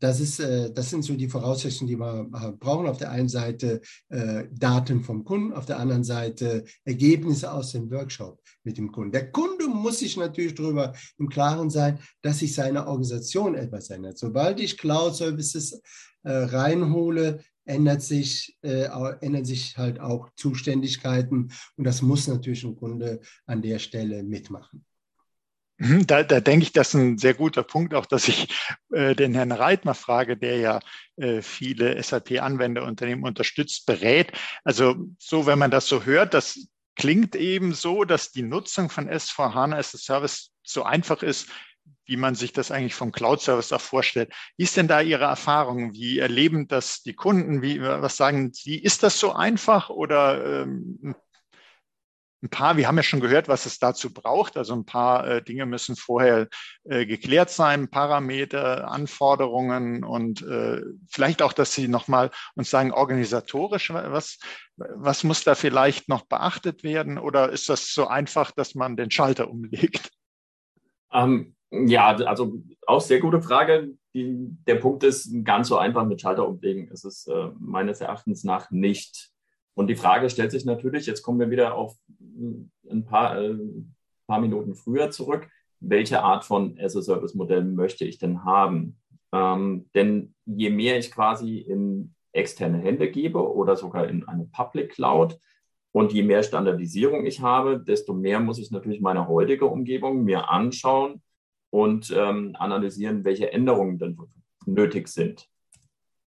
Das, 0.00 0.20
ist, 0.20 0.40
äh, 0.40 0.72
das 0.72 0.90
sind 0.90 1.02
so 1.02 1.14
die 1.14 1.28
Voraussetzungen, 1.28 1.88
die 1.88 1.98
wir 1.98 2.24
brauchen. 2.58 2.86
Auf 2.86 2.98
der 2.98 3.10
einen 3.10 3.28
Seite 3.28 3.80
äh, 4.08 4.44
Daten 4.52 5.02
vom 5.02 5.24
Kunden, 5.24 5.52
auf 5.52 5.66
der 5.66 5.78
anderen 5.78 6.04
Seite 6.04 6.64
Ergebnisse 6.84 7.52
aus 7.52 7.72
dem 7.72 7.90
Workshop 7.90 8.40
mit 8.64 8.78
dem 8.78 8.90
Kunden. 8.92 9.12
Der 9.12 9.30
Kunde 9.30 9.68
muss 9.68 10.00
sich 10.00 10.16
natürlich 10.16 10.54
darüber 10.54 10.94
im 11.18 11.28
Klaren 11.28 11.70
sein, 11.70 11.98
dass 12.22 12.40
sich 12.40 12.54
seine 12.54 12.86
Organisation 12.86 13.54
etwas 13.54 13.90
ändert. 13.90 14.18
Sobald 14.18 14.60
ich 14.60 14.78
Cloud-Services 14.78 15.80
äh, 16.22 16.32
reinhole, 16.32 17.40
ändert 17.64 18.02
sich, 18.02 18.56
äh, 18.62 18.88
ändern 19.20 19.44
sich 19.44 19.76
halt 19.76 20.00
auch 20.00 20.28
Zuständigkeiten 20.36 21.50
und 21.76 21.84
das 21.84 22.02
muss 22.02 22.28
natürlich 22.28 22.64
ein 22.64 22.76
Kunde 22.76 23.20
an 23.46 23.62
der 23.62 23.78
Stelle 23.78 24.22
mitmachen. 24.22 24.84
Mhm, 25.78 26.06
da, 26.06 26.22
da 26.22 26.40
denke 26.40 26.64
ich, 26.64 26.72
das 26.72 26.88
ist 26.88 26.94
ein 26.94 27.18
sehr 27.18 27.34
guter 27.34 27.64
Punkt, 27.64 27.94
auch 27.94 28.06
dass 28.06 28.28
ich 28.28 28.48
äh, 28.92 29.14
den 29.16 29.34
Herrn 29.34 29.50
Reitmer 29.50 29.94
frage, 29.94 30.36
der 30.36 30.58
ja 30.58 30.80
äh, 31.16 31.42
viele 31.42 32.00
SAP-Anwenderunternehmen 32.00 33.24
unterstützt, 33.24 33.86
berät. 33.86 34.32
Also 34.62 34.94
so, 35.18 35.46
wenn 35.46 35.58
man 35.58 35.72
das 35.72 35.88
so 35.88 36.04
hört, 36.04 36.32
das 36.32 36.68
klingt 36.96 37.34
eben 37.34 37.74
so, 37.74 38.04
dass 38.04 38.30
die 38.30 38.42
Nutzung 38.42 38.88
von 38.88 39.08
S4HANA 39.10 39.76
as 39.76 39.94
a 39.94 39.98
Service 39.98 40.52
so 40.62 40.84
einfach 40.84 41.22
ist, 41.24 41.48
wie 42.06 42.16
man 42.16 42.34
sich 42.34 42.52
das 42.52 42.70
eigentlich 42.70 42.94
vom 42.94 43.10
Cloud-Service 43.10 43.72
auch 43.72 43.80
vorstellt. 43.80 44.32
Wie 44.56 44.64
ist 44.64 44.76
denn 44.76 44.88
da 44.88 45.00
Ihre 45.00 45.24
Erfahrung? 45.24 45.92
Wie 45.92 46.18
erleben 46.18 46.68
das 46.68 47.02
die 47.02 47.14
Kunden? 47.14 47.62
Wie, 47.62 47.80
was 47.80 48.16
sagen 48.16 48.52
Sie? 48.52 48.78
Ist 48.78 49.02
das 49.02 49.18
so 49.18 49.32
einfach 49.32 49.90
oder 49.90 50.62
ähm, 50.62 51.16
ein 52.44 52.50
paar, 52.50 52.76
wir 52.76 52.86
haben 52.86 52.96
ja 52.96 53.02
schon 53.02 53.20
gehört, 53.20 53.48
was 53.48 53.64
es 53.64 53.78
dazu 53.78 54.12
braucht. 54.12 54.58
Also 54.58 54.74
ein 54.74 54.84
paar 54.84 55.26
äh, 55.26 55.42
Dinge 55.42 55.64
müssen 55.64 55.96
vorher 55.96 56.48
äh, 56.84 57.06
geklärt 57.06 57.48
sein, 57.48 57.88
Parameter, 57.88 58.90
Anforderungen 58.90 60.04
und 60.04 60.42
äh, 60.42 60.82
vielleicht 61.10 61.40
auch, 61.40 61.54
dass 61.54 61.72
Sie 61.72 61.88
nochmal 61.88 62.30
uns 62.54 62.68
sagen, 62.68 62.92
organisatorisch, 62.92 63.90
was, 63.92 64.38
was 64.76 65.24
muss 65.24 65.42
da 65.42 65.54
vielleicht 65.54 66.10
noch 66.10 66.26
beachtet 66.26 66.84
werden 66.84 67.18
oder 67.18 67.50
ist 67.50 67.70
das 67.70 67.94
so 67.94 68.06
einfach, 68.06 68.50
dass 68.50 68.74
man 68.74 68.96
den 68.96 69.10
Schalter 69.10 69.50
umlegt? 69.50 70.10
Ähm, 71.12 71.56
ja, 71.70 72.14
also 72.14 72.58
auch 72.86 73.00
sehr 73.00 73.20
gute 73.20 73.40
Frage. 73.40 73.88
Die, 74.12 74.36
der 74.66 74.76
Punkt 74.76 75.02
ist, 75.02 75.32
ganz 75.44 75.68
so 75.68 75.78
einfach 75.78 76.04
mit 76.04 76.20
Schalter 76.20 76.46
umlegen 76.46 76.88
ist 76.88 77.04
es 77.04 77.26
äh, 77.26 77.48
meines 77.58 78.02
Erachtens 78.02 78.44
nach 78.44 78.70
nicht. 78.70 79.33
Und 79.74 79.88
die 79.88 79.96
Frage 79.96 80.30
stellt 80.30 80.52
sich 80.52 80.64
natürlich, 80.64 81.06
jetzt 81.06 81.22
kommen 81.22 81.40
wir 81.40 81.50
wieder 81.50 81.74
auf 81.74 81.96
ein 82.88 83.04
paar, 83.04 83.40
äh, 83.40 83.54
paar 84.26 84.40
Minuten 84.40 84.74
früher 84.74 85.10
zurück, 85.10 85.48
welche 85.80 86.22
Art 86.22 86.44
von 86.44 86.78
as-a-Service-Modell 86.78 87.64
möchte 87.64 88.04
ich 88.04 88.18
denn 88.18 88.44
haben? 88.44 88.98
Ähm, 89.32 89.90
denn 89.94 90.34
je 90.46 90.70
mehr 90.70 90.98
ich 90.98 91.10
quasi 91.10 91.58
in 91.58 92.14
externe 92.32 92.78
Hände 92.78 93.10
gebe 93.10 93.52
oder 93.52 93.76
sogar 93.76 94.08
in 94.08 94.26
eine 94.26 94.44
Public 94.46 94.92
Cloud 94.92 95.38
und 95.92 96.12
je 96.12 96.22
mehr 96.22 96.42
Standardisierung 96.42 97.26
ich 97.26 97.40
habe, 97.40 97.78
desto 97.78 98.14
mehr 98.14 98.40
muss 98.40 98.58
ich 98.58 98.70
natürlich 98.70 99.00
meine 99.00 99.28
heutige 99.28 99.66
Umgebung 99.66 100.24
mir 100.24 100.50
anschauen 100.50 101.22
und 101.70 102.12
ähm, 102.16 102.56
analysieren, 102.58 103.24
welche 103.24 103.52
Änderungen 103.52 103.98
denn 103.98 104.16
nötig 104.66 105.08
sind. 105.08 105.48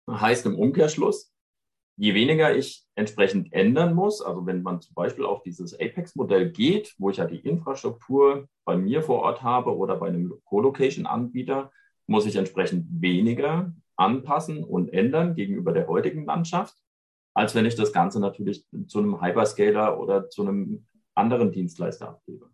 Heißt 0.09 0.45
im 0.45 0.57
Umkehrschluss, 0.57 1.31
je 2.01 2.15
weniger 2.15 2.55
ich 2.55 2.83
entsprechend 2.95 3.53
ändern 3.53 3.93
muss, 3.93 4.23
also 4.23 4.47
wenn 4.47 4.63
man 4.63 4.81
zum 4.81 4.95
Beispiel 4.95 5.23
auf 5.23 5.43
dieses 5.43 5.79
Apex-Modell 5.79 6.49
geht, 6.49 6.95
wo 6.97 7.11
ich 7.11 7.17
ja 7.17 7.25
die 7.25 7.41
Infrastruktur 7.41 8.47
bei 8.65 8.75
mir 8.75 9.03
vor 9.03 9.19
Ort 9.19 9.43
habe 9.43 9.77
oder 9.77 9.97
bei 9.97 10.07
einem 10.07 10.33
Co-Location-Anbieter, 10.45 11.71
muss 12.07 12.25
ich 12.25 12.37
entsprechend 12.37 12.87
weniger 12.89 13.71
anpassen 13.97 14.63
und 14.63 14.91
ändern 14.91 15.35
gegenüber 15.35 15.73
der 15.73 15.87
heutigen 15.87 16.25
Landschaft, 16.25 16.75
als 17.35 17.53
wenn 17.53 17.67
ich 17.67 17.75
das 17.75 17.93
Ganze 17.93 18.19
natürlich 18.19 18.65
zu 18.87 18.97
einem 18.97 19.21
Hyperscaler 19.21 19.99
oder 19.99 20.27
zu 20.27 20.41
einem 20.41 20.87
anderen 21.13 21.51
Dienstleister 21.51 22.09
abgebe. 22.09 22.49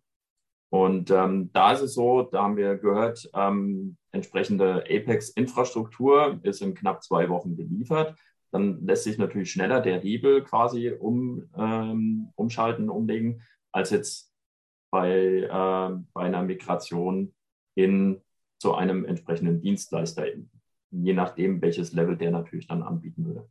Und 0.68 1.10
ähm, 1.10 1.48
da 1.54 1.72
ist 1.72 1.80
es 1.80 1.94
so, 1.94 2.20
da 2.20 2.42
haben 2.42 2.58
wir 2.58 2.76
gehört, 2.76 3.30
ähm, 3.32 3.96
entsprechende 4.12 4.84
Apex-Infrastruktur 4.90 6.38
ist 6.42 6.60
in 6.60 6.74
knapp 6.74 7.02
zwei 7.02 7.30
Wochen 7.30 7.56
geliefert. 7.56 8.14
Dann 8.50 8.84
lässt 8.86 9.04
sich 9.04 9.18
natürlich 9.18 9.50
schneller 9.50 9.80
der 9.80 10.00
Hebel 10.00 10.42
quasi 10.42 10.90
um, 10.90 11.48
ähm, 11.56 12.32
umschalten, 12.34 12.88
umlegen, 12.88 13.42
als 13.72 13.90
jetzt 13.90 14.32
bei, 14.90 15.10
äh, 15.10 16.02
bei 16.12 16.20
einer 16.22 16.42
Migration 16.42 17.34
in 17.74 18.20
zu 18.58 18.74
einem 18.74 19.04
entsprechenden 19.04 19.60
Dienstleister, 19.60 20.26
je 20.90 21.12
nachdem, 21.12 21.62
welches 21.62 21.92
Level 21.92 22.16
der 22.16 22.30
natürlich 22.30 22.66
dann 22.66 22.82
anbieten 22.82 23.24
würde. 23.24 23.48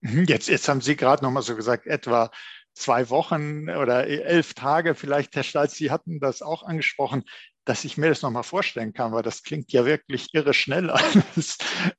Mhm, 0.00 0.24
jetzt, 0.24 0.48
jetzt 0.48 0.68
haben 0.68 0.80
Sie 0.80 0.96
gerade 0.96 1.22
nochmal 1.22 1.42
so 1.42 1.54
gesagt, 1.56 1.86
etwa 1.86 2.30
zwei 2.72 3.10
Wochen 3.10 3.68
oder 3.68 4.06
elf 4.06 4.54
Tage 4.54 4.94
vielleicht, 4.94 5.34
Herr 5.34 5.42
Stalz, 5.42 5.74
Sie 5.74 5.90
hatten 5.90 6.20
das 6.20 6.42
auch 6.42 6.62
angesprochen, 6.62 7.24
dass 7.68 7.84
ich 7.84 7.98
mir 7.98 8.08
das 8.08 8.22
nochmal 8.22 8.44
vorstellen 8.44 8.94
kann, 8.94 9.12
weil 9.12 9.22
das 9.22 9.42
klingt 9.42 9.72
ja 9.72 9.84
wirklich 9.84 10.28
irre 10.32 10.54
schnell 10.54 10.88
alles. 10.90 11.58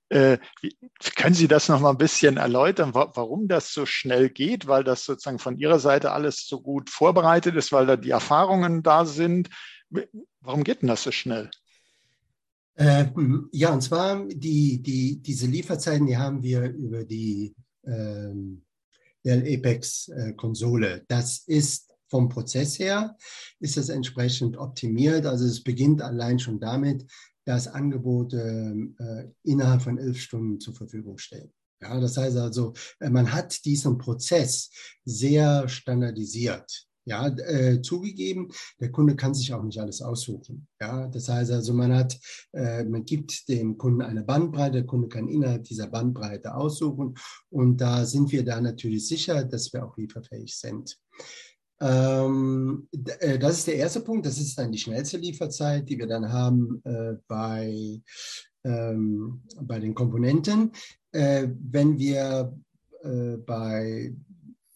Äh, 0.09 0.39
können 1.15 1.35
Sie 1.35 1.47
das 1.47 1.69
nochmal 1.69 1.91
ein 1.91 1.99
bisschen 1.99 2.37
erläutern, 2.37 2.95
warum 2.95 3.47
das 3.47 3.71
so 3.71 3.85
schnell 3.85 4.29
geht? 4.29 4.65
Weil 4.65 4.83
das 4.83 5.05
sozusagen 5.05 5.37
von 5.37 5.57
Ihrer 5.57 5.77
Seite 5.79 6.11
alles 6.11 6.47
so 6.47 6.61
gut 6.61 6.89
vorbereitet 6.89 7.55
ist, 7.55 7.71
weil 7.71 7.85
da 7.85 7.97
die 7.97 8.09
Erfahrungen 8.09 8.81
da 8.81 9.05
sind. 9.05 9.49
Warum 10.41 10.63
geht 10.63 10.81
denn 10.81 10.89
das 10.89 11.03
so 11.03 11.11
schnell? 11.11 11.51
Äh, 12.73 13.05
ja, 13.51 13.71
und 13.71 13.81
zwar 13.81 14.25
die, 14.25 14.81
die, 14.81 15.21
diese 15.21 15.45
Lieferzeiten, 15.45 16.07
die 16.07 16.17
haben 16.17 16.41
wir 16.41 16.63
über 16.63 17.03
die 17.03 17.53
ähm, 17.85 18.63
Dell 19.23 19.41
Apex 19.41 20.07
äh. 20.07 21.01
Das 21.07 21.43
ist 21.45 21.88
vom 22.09 22.29
Prozess 22.29 22.79
her, 22.79 23.15
ist 23.59 23.77
es 23.77 23.89
entsprechend 23.89 24.57
optimiert. 24.57 25.25
Also 25.25 25.45
es 25.45 25.63
beginnt 25.63 26.01
allein 26.01 26.39
schon 26.39 26.59
damit, 26.59 27.05
dass 27.45 27.67
Angebote 27.67 28.75
äh, 28.99 29.27
innerhalb 29.43 29.81
von 29.81 29.97
elf 29.97 30.19
Stunden 30.19 30.59
zur 30.59 30.75
Verfügung 30.75 31.17
stehen. 31.17 31.51
Ja, 31.81 31.99
das 31.99 32.17
heißt 32.17 32.37
also, 32.37 32.73
äh, 32.99 33.09
man 33.09 33.31
hat 33.31 33.63
diesen 33.65 33.97
Prozess 33.97 34.69
sehr 35.05 35.67
standardisiert. 35.69 36.85
Ja, 37.05 37.27
äh, 37.27 37.81
zugegeben, 37.81 38.49
der 38.79 38.91
Kunde 38.91 39.15
kann 39.15 39.33
sich 39.33 39.51
auch 39.51 39.63
nicht 39.63 39.79
alles 39.79 39.99
aussuchen. 40.01 40.67
Ja, 40.79 41.07
das 41.07 41.27
heißt 41.27 41.49
also, 41.49 41.73
man 41.73 41.95
hat, 41.95 42.19
äh, 42.51 42.83
man 42.83 43.03
gibt 43.03 43.47
dem 43.49 43.77
Kunden 43.79 44.03
eine 44.03 44.21
Bandbreite, 44.21 44.73
der 44.73 44.85
Kunde 44.85 45.07
kann 45.07 45.27
innerhalb 45.27 45.63
dieser 45.63 45.87
Bandbreite 45.87 46.53
aussuchen 46.53 47.15
und 47.49 47.77
da 47.77 48.05
sind 48.05 48.31
wir 48.31 48.45
da 48.45 48.61
natürlich 48.61 49.07
sicher, 49.07 49.43
dass 49.43 49.73
wir 49.73 49.83
auch 49.83 49.97
lieferfähig 49.97 50.55
sind. 50.55 50.99
Ähm, 51.81 52.87
äh, 53.19 53.39
das 53.39 53.59
ist 53.59 53.67
der 53.67 53.75
erste 53.75 54.01
Punkt. 54.01 54.25
Das 54.25 54.37
ist 54.37 54.57
dann 54.57 54.71
die 54.71 54.77
schnellste 54.77 55.17
Lieferzeit, 55.17 55.87
die 55.89 55.97
wir 55.97 56.07
dann 56.07 56.31
haben 56.31 56.81
äh, 56.83 57.13
bei, 57.27 58.01
ähm, 58.63 59.41
bei 59.61 59.79
den 59.79 59.93
Komponenten. 59.93 60.71
Äh, 61.11 61.47
wenn 61.71 61.97
wir 61.97 62.53
äh, 63.03 63.37
bei 63.37 64.13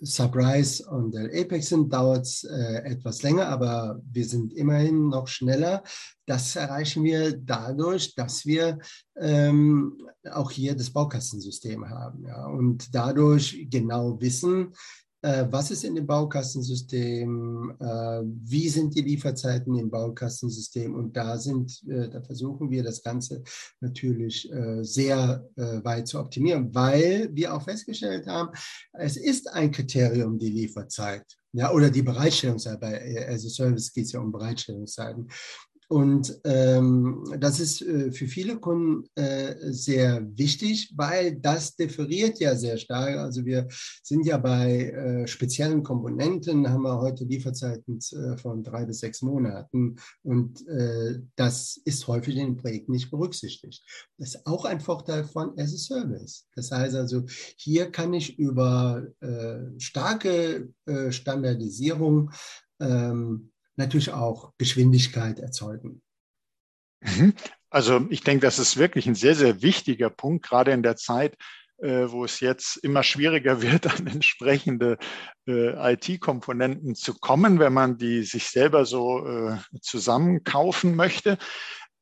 Surprise 0.06 0.86
und 0.90 1.14
der 1.14 1.26
Apex 1.26 1.70
sind, 1.70 1.92
dauert 1.92 2.26
es 2.26 2.44
äh, 2.44 2.84
etwas 2.84 3.24
länger, 3.24 3.48
aber 3.48 4.02
wir 4.12 4.26
sind 4.26 4.54
immerhin 4.54 5.08
noch 5.08 5.28
schneller. 5.28 5.82
Das 6.26 6.56
erreichen 6.56 7.04
wir 7.04 7.38
dadurch, 7.38 8.14
dass 8.14 8.46
wir 8.46 8.80
ähm, 9.18 9.98
auch 10.30 10.52
hier 10.52 10.76
das 10.76 10.90
Baukastensystem 10.90 11.90
haben 11.90 12.26
ja, 12.26 12.46
und 12.48 12.94
dadurch 12.94 13.68
genau 13.70 14.20
wissen, 14.20 14.74
was 15.24 15.72
ist 15.72 15.84
in 15.86 15.96
dem 15.96 16.06
Baukastensystem, 16.06 17.74
äh, 17.80 18.22
wie 18.26 18.68
sind 18.68 18.94
die 18.96 19.02
Lieferzeiten 19.02 19.74
im 19.76 19.90
Baukastensystem 19.90 20.94
und 20.94 21.16
da 21.16 21.38
sind, 21.38 21.82
äh, 21.88 22.10
da 22.10 22.22
versuchen 22.22 22.70
wir 22.70 22.84
das 22.84 23.02
Ganze 23.02 23.42
natürlich 23.80 24.50
sehr 24.82 25.48
weit 25.56 26.08
zu 26.08 26.20
optimieren, 26.20 26.74
weil 26.74 27.30
wir 27.34 27.54
auch 27.54 27.62
festgestellt 27.62 28.28
haben, 28.28 28.50
es 28.94 29.18
ist 29.18 29.52
ein 29.52 29.72
Kriterium 29.72 30.38
die 30.38 30.50
Lieferzeit. 30.50 31.26
Ja, 31.54 31.72
oder 31.72 31.92
die 31.92 32.02
Bereitstellungszeit. 32.02 32.80
Bei 32.80 33.28
as 33.30 33.46
a 33.46 33.50
Service 33.50 33.94
geht 33.94 34.06
es 34.06 34.12
ja 34.14 34.20
um 34.20 34.32
Bereitstellungszeiten. 34.32 35.30
Und 35.94 36.42
ähm, 36.44 37.24
das 37.38 37.60
ist 37.60 37.84
äh, 37.84 38.12
für 38.12 38.26
viele 38.26 38.58
Kunden 38.58 39.08
äh, 39.14 39.54
sehr 39.72 40.28
wichtig, 40.36 40.92
weil 40.96 41.36
das 41.36 41.76
differiert 41.76 42.40
ja 42.40 42.56
sehr 42.56 42.78
stark. 42.78 43.16
Also 43.18 43.46
wir 43.46 43.68
sind 44.02 44.26
ja 44.26 44.40
bei 44.40 44.90
äh, 44.90 45.28
speziellen 45.28 45.84
Komponenten, 45.84 46.68
haben 46.68 46.82
wir 46.82 47.00
heute 47.00 47.26
Lieferzeiten 47.26 48.00
äh, 48.12 48.36
von 48.38 48.64
drei 48.64 48.86
bis 48.86 49.02
sechs 49.02 49.22
Monaten. 49.22 49.98
Und 50.24 50.68
äh, 50.68 51.20
das 51.36 51.80
ist 51.86 52.08
häufig 52.08 52.38
in 52.38 52.56
den 52.56 52.58
Projekten 52.58 52.94
nicht 52.94 53.12
berücksichtigt. 53.12 53.86
Das 54.18 54.30
ist 54.34 54.48
auch 54.48 54.66
ein 54.66 54.82
Vorteil 54.82 55.26
von 55.26 55.52
as 55.60 55.76
a 55.76 55.78
Service. 55.78 56.48
Das 56.56 56.72
heißt 56.72 56.96
also, 56.96 57.22
hier 57.56 57.92
kann 57.92 58.16
ich 58.16 58.40
über 58.40 59.06
äh, 59.20 59.60
starke 59.78 60.70
Standardisierung 61.10 62.32
ähm, 62.80 63.53
natürlich 63.76 64.12
auch 64.12 64.54
Geschwindigkeit 64.58 65.40
erzeugen. 65.40 66.02
Mhm. 67.02 67.34
Also 67.70 68.06
ich 68.10 68.22
denke, 68.22 68.46
das 68.46 68.60
ist 68.60 68.78
wirklich 68.78 69.08
ein 69.08 69.16
sehr, 69.16 69.36
sehr 69.36 69.62
wichtiger 69.62 70.10
Punkt, 70.10 70.46
gerade 70.46 70.72
in 70.72 70.84
der 70.84 70.96
Zeit, 70.96 71.36
äh, 71.78 72.10
wo 72.10 72.24
es 72.24 72.40
jetzt 72.40 72.78
immer 72.78 73.04
schwieriger 73.04 73.62
wird, 73.64 73.88
an 73.88 74.08
entsprechende 74.08 74.98
äh, 75.48 75.94
IT-Komponenten 75.94 76.96
zu 76.96 77.14
kommen, 77.16 77.60
wenn 77.60 77.74
man 77.74 77.98
die 77.98 78.24
sich 78.24 78.48
selber 78.50 78.86
so 78.86 79.28
äh, 79.28 79.58
zusammenkaufen 79.82 80.96
möchte. 80.96 81.38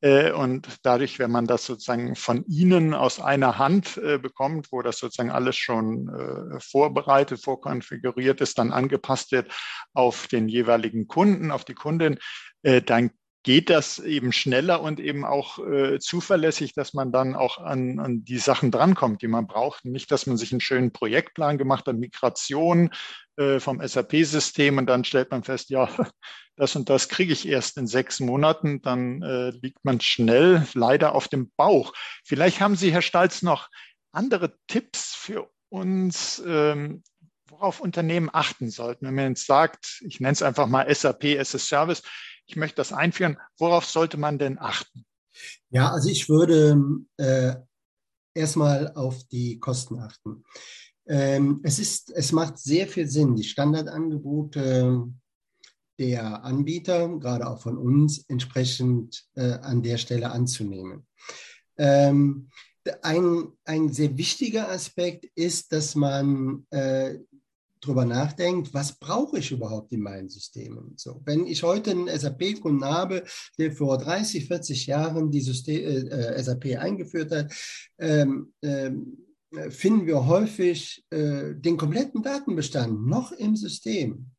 Äh, 0.02 0.32
und 0.32 0.68
dadurch, 0.82 1.18
wenn 1.18 1.30
man 1.30 1.46
das 1.46 1.64
sozusagen 1.64 2.16
von 2.16 2.44
Ihnen 2.46 2.92
aus 2.92 3.20
einer 3.20 3.58
Hand 3.58 3.96
äh, 3.96 4.18
bekommt, 4.18 4.72
wo 4.72 4.82
das 4.82 4.98
sozusagen 4.98 5.30
alles 5.30 5.56
schon 5.56 6.08
äh, 6.08 6.60
vorbereitet, 6.60 7.40
vorkonfiguriert 7.40 8.40
ist, 8.40 8.58
dann 8.58 8.72
angepasst 8.72 9.30
wird 9.32 9.50
auf 9.94 10.26
den 10.26 10.48
jeweiligen 10.48 11.06
Kunden, 11.06 11.50
auf 11.50 11.64
die 11.64 11.74
Kundin, 11.74 12.18
dann 12.62 13.10
geht 13.42 13.70
das 13.70 13.98
eben 13.98 14.32
schneller 14.32 14.82
und 14.82 15.00
eben 15.00 15.24
auch 15.24 15.58
äh, 15.58 15.98
zuverlässig, 15.98 16.74
dass 16.74 16.94
man 16.94 17.10
dann 17.10 17.34
auch 17.34 17.58
an, 17.58 17.98
an 17.98 18.24
die 18.24 18.38
Sachen 18.38 18.70
drankommt, 18.70 19.22
die 19.22 19.28
man 19.28 19.46
braucht. 19.46 19.84
Nicht, 19.84 20.10
dass 20.12 20.26
man 20.26 20.36
sich 20.36 20.52
einen 20.52 20.60
schönen 20.60 20.92
Projektplan 20.92 21.58
gemacht 21.58 21.86
hat, 21.86 21.96
Migration 21.96 22.90
äh, 23.36 23.58
vom 23.58 23.86
SAP-System 23.86 24.78
und 24.78 24.86
dann 24.86 25.04
stellt 25.04 25.30
man 25.30 25.42
fest, 25.42 25.70
ja, 25.70 25.88
das 26.56 26.76
und 26.76 26.88
das 26.88 27.08
kriege 27.08 27.32
ich 27.32 27.48
erst 27.48 27.78
in 27.78 27.86
sechs 27.88 28.20
Monaten, 28.20 28.80
dann 28.82 29.22
äh, 29.22 29.50
liegt 29.50 29.84
man 29.84 30.00
schnell 30.00 30.66
leider 30.74 31.14
auf 31.14 31.26
dem 31.26 31.50
Bauch. 31.56 31.92
Vielleicht 32.24 32.60
haben 32.60 32.76
Sie, 32.76 32.92
Herr 32.92 33.02
Stalz, 33.02 33.42
noch 33.42 33.68
andere 34.12 34.54
Tipps 34.68 35.14
für 35.14 35.50
uns, 35.68 36.40
ähm, 36.46 37.02
worauf 37.48 37.80
Unternehmen 37.80 38.30
achten 38.32 38.70
sollten. 38.70 39.06
Wenn 39.06 39.14
man 39.14 39.28
jetzt 39.30 39.46
sagt, 39.46 40.00
ich 40.06 40.20
nenne 40.20 40.32
es 40.32 40.42
einfach 40.42 40.66
mal 40.66 40.92
SAP 40.94 41.24
as 41.38 41.54
a 41.54 41.58
Service, 41.58 42.02
ich 42.46 42.56
möchte 42.56 42.76
das 42.76 42.92
einführen, 42.92 43.38
worauf 43.58 43.84
sollte 43.84 44.16
man 44.16 44.38
denn 44.38 44.58
achten? 44.58 45.04
Ja, 45.70 45.90
also 45.90 46.08
ich 46.08 46.28
würde 46.28 46.78
äh, 47.16 47.54
erstmal 48.34 48.92
auf 48.94 49.24
die 49.28 49.58
Kosten 49.58 49.98
achten. 49.98 50.44
Ähm, 51.06 51.60
es, 51.64 51.78
ist, 51.78 52.10
es 52.10 52.32
macht 52.32 52.58
sehr 52.58 52.86
viel 52.86 53.08
Sinn, 53.08 53.34
die 53.34 53.44
Standardangebote 53.44 55.08
der 55.98 56.44
Anbieter, 56.44 57.18
gerade 57.18 57.46
auch 57.46 57.60
von 57.60 57.76
uns, 57.76 58.24
entsprechend 58.28 59.24
äh, 59.34 59.52
an 59.52 59.82
der 59.82 59.98
Stelle 59.98 60.30
anzunehmen. 60.30 61.06
Ähm, 61.76 62.50
ein, 63.02 63.52
ein 63.64 63.92
sehr 63.92 64.16
wichtiger 64.16 64.68
Aspekt 64.70 65.26
ist, 65.34 65.72
dass 65.72 65.94
man 65.94 66.66
äh, 66.70 67.18
drüber 67.82 68.04
nachdenkt, 68.04 68.72
was 68.72 68.98
brauche 68.98 69.38
ich 69.38 69.50
überhaupt 69.50 69.92
in 69.92 70.00
meinen 70.00 70.28
Systemen? 70.28 70.94
So, 70.96 71.20
wenn 71.24 71.46
ich 71.46 71.62
heute 71.62 71.90
einen 71.90 72.08
SAP-Kunden 72.08 72.84
habe, 72.84 73.24
der 73.58 73.72
vor 73.72 73.98
30, 73.98 74.46
40 74.46 74.86
Jahren 74.86 75.30
die 75.30 75.40
System, 75.40 76.08
äh, 76.08 76.42
SAP 76.42 76.78
eingeführt 76.78 77.32
hat, 77.32 77.52
ähm, 77.98 78.52
ähm, 78.62 79.18
finden 79.68 80.06
wir 80.06 80.26
häufig 80.26 81.04
äh, 81.10 81.54
den 81.54 81.76
kompletten 81.76 82.22
Datenbestand 82.22 83.06
noch 83.06 83.32
im 83.32 83.56
System. 83.56 84.30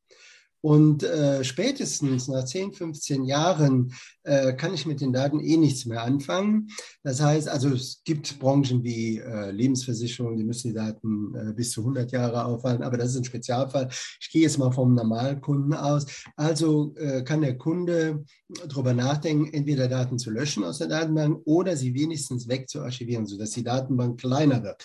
Und 0.64 1.04
äh, 1.04 1.44
spätestens 1.44 2.30
nach 2.30 2.46
10, 2.46 2.72
15 2.72 3.26
Jahren 3.26 3.94
äh, 4.24 4.54
kann 4.54 4.74
ich 4.74 4.86
mit 4.86 5.02
den 5.02 5.12
Daten 5.12 5.42
eh 5.42 5.58
nichts 5.58 5.86
mehr 5.86 6.04
anfangen. 6.04 6.70
Das 7.04 7.22
heißt, 7.22 7.50
also 7.50 7.68
es 7.68 8.02
gibt 8.06 8.40
Branchen 8.40 8.82
wie 8.82 9.18
äh, 9.18 9.52
Lebensversicherung, 9.52 10.38
die 10.38 10.46
müssen 10.46 10.70
die 10.70 10.74
Daten 10.74 11.36
äh, 11.36 11.52
bis 11.52 11.72
zu 11.72 11.82
100 11.82 12.14
Jahre 12.14 12.46
aufhalten, 12.46 12.84
aber 12.84 12.96
das 12.96 13.10
ist 13.10 13.18
ein 13.18 13.26
Spezialfall. 13.26 13.90
Ich 14.22 14.32
gehe 14.32 14.44
jetzt 14.44 14.58
mal 14.58 14.72
vom 14.72 14.94
Normalkunden 14.94 15.74
aus. 15.74 16.06
Also 16.38 16.96
äh, 16.96 17.24
kann 17.24 17.42
der 17.42 17.58
Kunde 17.58 18.24
darüber 18.70 18.94
nachdenken, 18.94 19.54
entweder 19.54 19.90
Daten 19.90 20.18
zu 20.18 20.32
löschen 20.32 20.64
aus 20.64 20.78
der 20.78 20.88
Datenbank 20.88 21.42
oder 21.44 21.76
sie 21.76 21.94
wenigstens 21.94 22.48
wegzuarchivieren, 22.48 23.26
sodass 23.26 23.52
die 23.52 23.66
Datenbank 23.66 24.18
kleiner 24.18 24.64
wird 24.64 24.82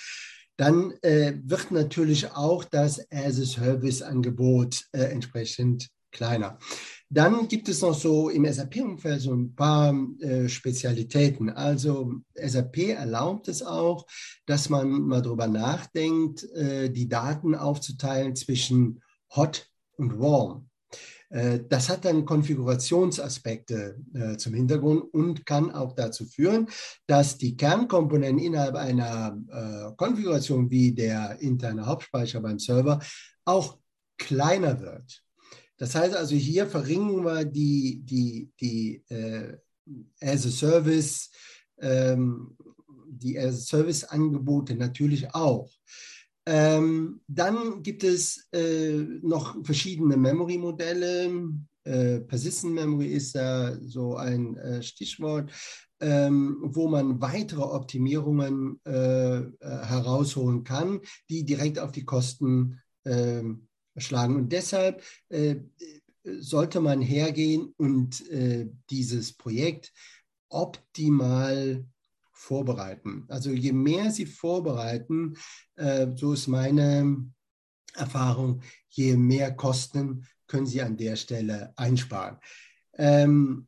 dann 0.58 0.92
äh, 1.02 1.34
wird 1.44 1.70
natürlich 1.70 2.32
auch 2.32 2.64
das 2.64 3.06
As-a-Service-Angebot 3.12 4.86
äh, 4.92 5.04
entsprechend 5.04 5.88
kleiner. 6.10 6.58
Dann 7.10 7.46
gibt 7.48 7.68
es 7.68 7.80
noch 7.80 7.94
so 7.94 8.28
im 8.28 8.44
SAP-Umfeld 8.44 9.20
so 9.20 9.32
ein 9.32 9.54
paar 9.54 9.94
äh, 10.20 10.48
Spezialitäten. 10.48 11.48
Also 11.48 12.14
SAP 12.34 12.88
erlaubt 12.88 13.48
es 13.48 13.62
auch, 13.62 14.04
dass 14.46 14.68
man 14.68 14.90
mal 15.02 15.22
darüber 15.22 15.46
nachdenkt, 15.46 16.42
äh, 16.54 16.90
die 16.90 17.08
Daten 17.08 17.54
aufzuteilen 17.54 18.34
zwischen 18.34 19.00
Hot 19.36 19.70
und 19.96 20.18
Warm. 20.18 20.67
Äh, 21.30 21.60
das 21.68 21.88
hat 21.88 22.04
dann 22.04 22.24
Konfigurationsaspekte 22.24 23.96
äh, 24.14 24.36
zum 24.36 24.54
Hintergrund 24.54 25.12
und 25.12 25.44
kann 25.46 25.70
auch 25.70 25.94
dazu 25.94 26.24
führen, 26.24 26.68
dass 27.06 27.36
die 27.38 27.56
Kernkomponenten 27.56 28.44
innerhalb 28.44 28.76
einer 28.76 29.38
äh, 29.50 29.96
Konfiguration 29.96 30.70
wie 30.70 30.92
der 30.92 31.38
interne 31.40 31.86
Hauptspeicher 31.86 32.40
beim 32.40 32.58
Server 32.58 33.00
auch 33.44 33.78
kleiner 34.16 34.80
wird. 34.80 35.22
Das 35.76 35.94
heißt 35.94 36.14
also, 36.14 36.34
hier 36.34 36.66
verringern 36.66 37.24
wir 37.24 37.44
die, 37.44 38.02
die, 38.04 38.50
die 38.60 39.02
äh, 39.08 39.56
As-a-Service, 40.20 41.30
ähm, 41.80 42.56
die 43.08 43.38
As-a-Service-Angebote 43.38 44.74
natürlich 44.74 45.34
auch. 45.34 45.70
Ähm, 46.50 47.20
dann 47.28 47.82
gibt 47.82 48.04
es 48.04 48.48
äh, 48.52 49.04
noch 49.20 49.62
verschiedene 49.66 50.16
Memory-Modelle. 50.16 51.46
Äh, 51.84 52.20
Persistent 52.20 52.72
Memory 52.72 53.08
ist 53.08 53.34
da 53.34 53.76
so 53.82 54.16
ein 54.16 54.56
äh, 54.56 54.82
Stichwort, 54.82 55.52
ähm, 56.00 56.56
wo 56.62 56.88
man 56.88 57.20
weitere 57.20 57.60
Optimierungen 57.60 58.80
äh, 58.86 59.40
äh, 59.40 59.50
herausholen 59.60 60.64
kann, 60.64 61.00
die 61.28 61.44
direkt 61.44 61.78
auf 61.78 61.92
die 61.92 62.06
Kosten 62.06 62.80
ähm, 63.04 63.68
schlagen. 63.98 64.36
Und 64.36 64.50
deshalb 64.50 65.02
äh, 65.28 65.56
sollte 66.24 66.80
man 66.80 67.02
hergehen 67.02 67.74
und 67.78 68.22
dieses 68.90 69.32
Projekt 69.32 69.92
optimal 70.50 71.86
vorbereiten. 72.38 73.24
Also 73.28 73.50
je 73.50 73.72
mehr 73.72 74.10
Sie 74.12 74.24
vorbereiten, 74.24 75.36
äh, 75.74 76.06
so 76.14 76.32
ist 76.32 76.46
meine 76.46 77.30
Erfahrung, 77.94 78.62
je 78.88 79.16
mehr 79.16 79.54
Kosten 79.54 80.24
können 80.46 80.66
Sie 80.66 80.80
an 80.80 80.96
der 80.96 81.16
Stelle 81.16 81.72
einsparen. 81.76 82.38
Ähm, 82.94 83.66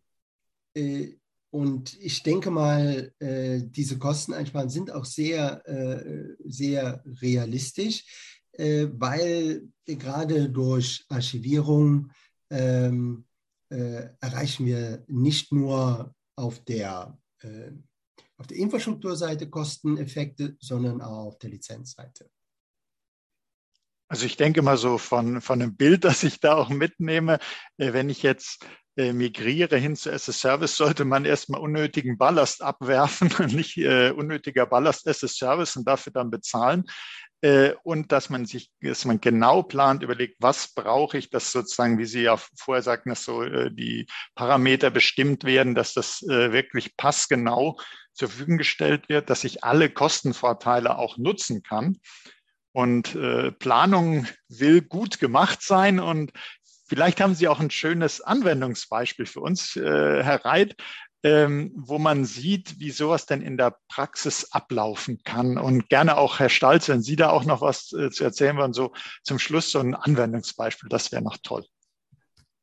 äh, 0.75 1.09
und 1.51 1.99
ich 2.01 2.23
denke 2.23 2.53
mal, 2.53 3.13
äh, 3.19 3.61
diese 3.65 3.99
Kosteneinsparungen 3.99 4.71
sind 4.71 4.93
auch 4.93 5.05
sehr, 5.05 5.67
äh, 5.67 6.37
sehr 6.45 7.03
realistisch, 7.21 8.05
äh, 8.53 8.87
weil 8.93 9.69
gerade 9.85 10.49
durch 10.49 11.05
Archivierung 11.09 12.13
ähm, 12.51 13.25
äh, 13.69 14.11
erreichen 14.21 14.65
wir 14.65 15.05
nicht 15.09 15.53
nur 15.53 16.15
auf 16.37 16.65
der 16.65 17.19
auf 18.41 18.47
der 18.47 18.57
Infrastrukturseite 18.57 19.51
Kosteneffekte, 19.51 20.57
sondern 20.61 21.03
auch 21.03 21.27
auf 21.27 21.39
der 21.39 21.51
Lizenzseite. 21.51 22.31
Also 24.09 24.25
ich 24.25 24.37
denke 24.37 24.63
mal 24.63 24.79
so 24.79 24.99
von, 24.99 25.41
von 25.43 25.63
einem 25.63 25.77
Bild, 25.77 26.05
das 26.05 26.25
ich 26.25 26.41
da 26.41 26.57
auch 26.57 26.71
mitnehme, 26.71 27.39
äh, 27.77 27.93
wenn 27.93 28.09
ich 28.09 28.23
jetzt 28.23 28.67
äh, 28.97 29.13
migriere 29.13 29.77
hin 29.77 29.95
zu 29.95 30.11
as 30.11 30.29
a 30.29 30.33
Service, 30.33 30.75
sollte 30.75 31.05
man 31.05 31.27
erstmal 31.27 31.61
unnötigen 31.61 32.17
Ballast 32.17 32.63
abwerfen, 32.63 33.29
nicht 33.55 33.77
äh, 33.77 34.11
unnötiger 34.11 34.67
Ballast 34.67 35.07
as 35.07 35.23
a 35.23 35.29
Service 35.29 35.77
und 35.77 35.87
dafür 35.87 36.13
dann 36.13 36.31
bezahlen. 36.31 36.85
Äh, 37.43 37.73
und 37.85 38.13
dass 38.13 38.29
man 38.29 38.45
sich, 38.45 38.71
dass 38.83 39.05
man 39.07 39.21
genau 39.21 39.63
plant, 39.63 40.03
überlegt, 40.03 40.37
was 40.41 40.75
brauche 40.75 41.17
ich, 41.17 41.31
dass 41.31 41.53
sozusagen, 41.53 41.99
wie 41.99 42.05
Sie 42.05 42.23
ja 42.23 42.37
vorher 42.37 42.83
sagten, 42.83 43.11
dass 43.11 43.25
so 43.25 43.43
äh, 43.43 43.71
die 43.73 44.07
Parameter 44.35 44.91
bestimmt 44.91 45.45
werden, 45.45 45.75
dass 45.75 45.95
das 45.95 46.23
äh, 46.23 46.53
wirklich 46.53 46.97
passgenau 46.97 47.79
zur 48.13 48.29
Verfügung 48.29 48.59
gestellt 48.59 49.09
wird, 49.09 49.31
dass 49.31 49.45
ich 49.45 49.65
alle 49.65 49.89
Kostenvorteile 49.89 50.99
auch 50.99 51.17
nutzen 51.17 51.63
kann. 51.63 51.99
Und 52.73 53.15
äh, 53.15 53.51
Planung 53.53 54.27
will 54.49 54.83
gut 54.83 55.19
gemacht 55.19 55.63
sein 55.63 55.99
und 55.99 56.33
vielleicht 56.87 57.21
haben 57.21 57.35
Sie 57.35 57.49
auch 57.49 57.59
ein 57.59 57.71
schönes 57.71 58.21
Anwendungsbeispiel 58.21 59.27
für 59.27 59.41
uns, 59.41 59.77
äh, 59.77 60.23
Herr 60.23 60.45
Reit, 60.45 60.77
ähm, 61.23 61.73
wo 61.77 61.99
man 61.99 62.25
sieht, 62.25 62.79
wie 62.81 62.91
sowas 62.91 63.27
denn 63.27 63.43
in 63.43 63.57
der 63.57 63.77
Praxis 63.89 64.53
ablaufen 64.53 65.21
kann. 65.25 65.59
Und 65.59 65.89
gerne 65.89 66.17
auch, 66.17 66.39
Herr 66.39 66.49
Stalz, 66.49 66.89
wenn 66.89 67.03
Sie 67.03 67.17
da 67.17 67.31
auch 67.31 67.45
noch 67.45 67.61
was 67.61 67.93
äh, 67.93 68.11
zu 68.11 68.25
erzählen 68.25 68.57
wollen, 68.57 68.73
so 68.73 68.93
zum 69.23 69.39
Schluss 69.39 69.71
so 69.71 69.81
ein 69.81 69.95
Anwendungsbeispiel, 69.95 70.89
das 70.89 71.13
wäre 71.13 71.23
noch 71.23 71.37
toll. 71.43 71.65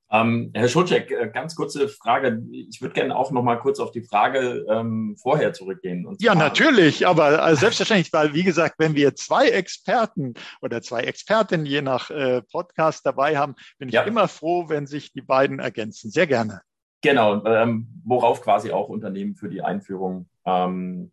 Ähm, 0.10 0.52
Herr 0.54 0.70
Schulczek, 0.70 1.12
äh, 1.12 1.30
ganz 1.34 1.54
kurze 1.56 1.90
Frage. 1.90 2.42
Ich 2.52 2.82
würde 2.82 2.94
gerne 2.94 3.16
auch 3.16 3.32
noch 3.32 3.44
mal 3.44 3.58
kurz 3.58 3.80
auf 3.80 3.92
die 3.92 4.04
Frage 4.04 4.66
ähm, 4.70 5.18
vorher 5.22 5.52
zurückgehen. 5.52 6.08
ja, 6.20 6.34
natürlich, 6.34 7.06
aber 7.06 7.44
also 7.44 7.60
selbstverständlich, 7.60 8.14
weil 8.14 8.34
wie 8.34 8.44
gesagt, 8.44 8.76
wenn 8.78 8.96
wir 8.96 9.16
zwei 9.16 9.50
Experten 9.50 10.34
oder 10.62 10.82
zwei 10.82 11.02
Expertinnen 11.02 11.66
je 11.66 11.82
nach 11.82 12.10
äh, 12.10 12.42
Podcast 12.42 13.06
dabei 13.06 13.38
haben, 13.38 13.56
bin 13.80 13.90
ich 13.90 13.96
ja. 13.96 14.04
immer 14.04 14.30
froh, 14.30 14.70
wenn 14.70 14.88
sich 14.88 15.12
die 15.12 15.22
beiden 15.22 15.60
ergänzen. 15.60 16.10
Sehr 16.10 16.28
gerne. 16.28 16.62
Genau, 17.02 17.46
ähm, 17.46 17.88
worauf 18.04 18.42
quasi 18.42 18.72
auch 18.72 18.90
Unternehmen 18.90 19.36
für 19.36 19.50
die 19.50 19.62
Einführung 19.62 20.28
ähm, 20.46 21.12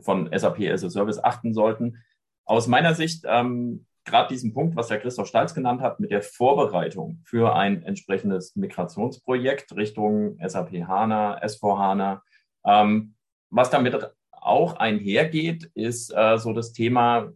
von 0.00 0.30
SAP 0.36 0.60
as 0.60 0.84
a 0.84 0.90
Service 0.90 1.22
achten 1.22 1.52
sollten. 1.52 2.02
Aus 2.44 2.66
meiner 2.66 2.94
Sicht 2.94 3.24
ähm, 3.26 3.86
gerade 4.08 4.28
diesen 4.28 4.52
Punkt, 4.52 4.74
was 4.76 4.88
der 4.88 4.98
Christoph 4.98 5.28
Stalz 5.28 5.54
genannt 5.54 5.80
hat, 5.80 6.00
mit 6.00 6.10
der 6.10 6.22
Vorbereitung 6.22 7.20
für 7.24 7.54
ein 7.54 7.82
entsprechendes 7.82 8.56
Migrationsprojekt 8.56 9.74
Richtung 9.76 10.38
SAP 10.44 10.86
HANA, 10.86 11.42
S4 11.42 11.78
HANA. 11.78 12.22
Ähm, 12.64 13.14
was 13.50 13.70
damit 13.70 13.96
auch 14.30 14.76
einhergeht, 14.76 15.70
ist 15.74 16.12
äh, 16.14 16.38
so 16.38 16.52
das 16.52 16.72
Thema, 16.72 17.32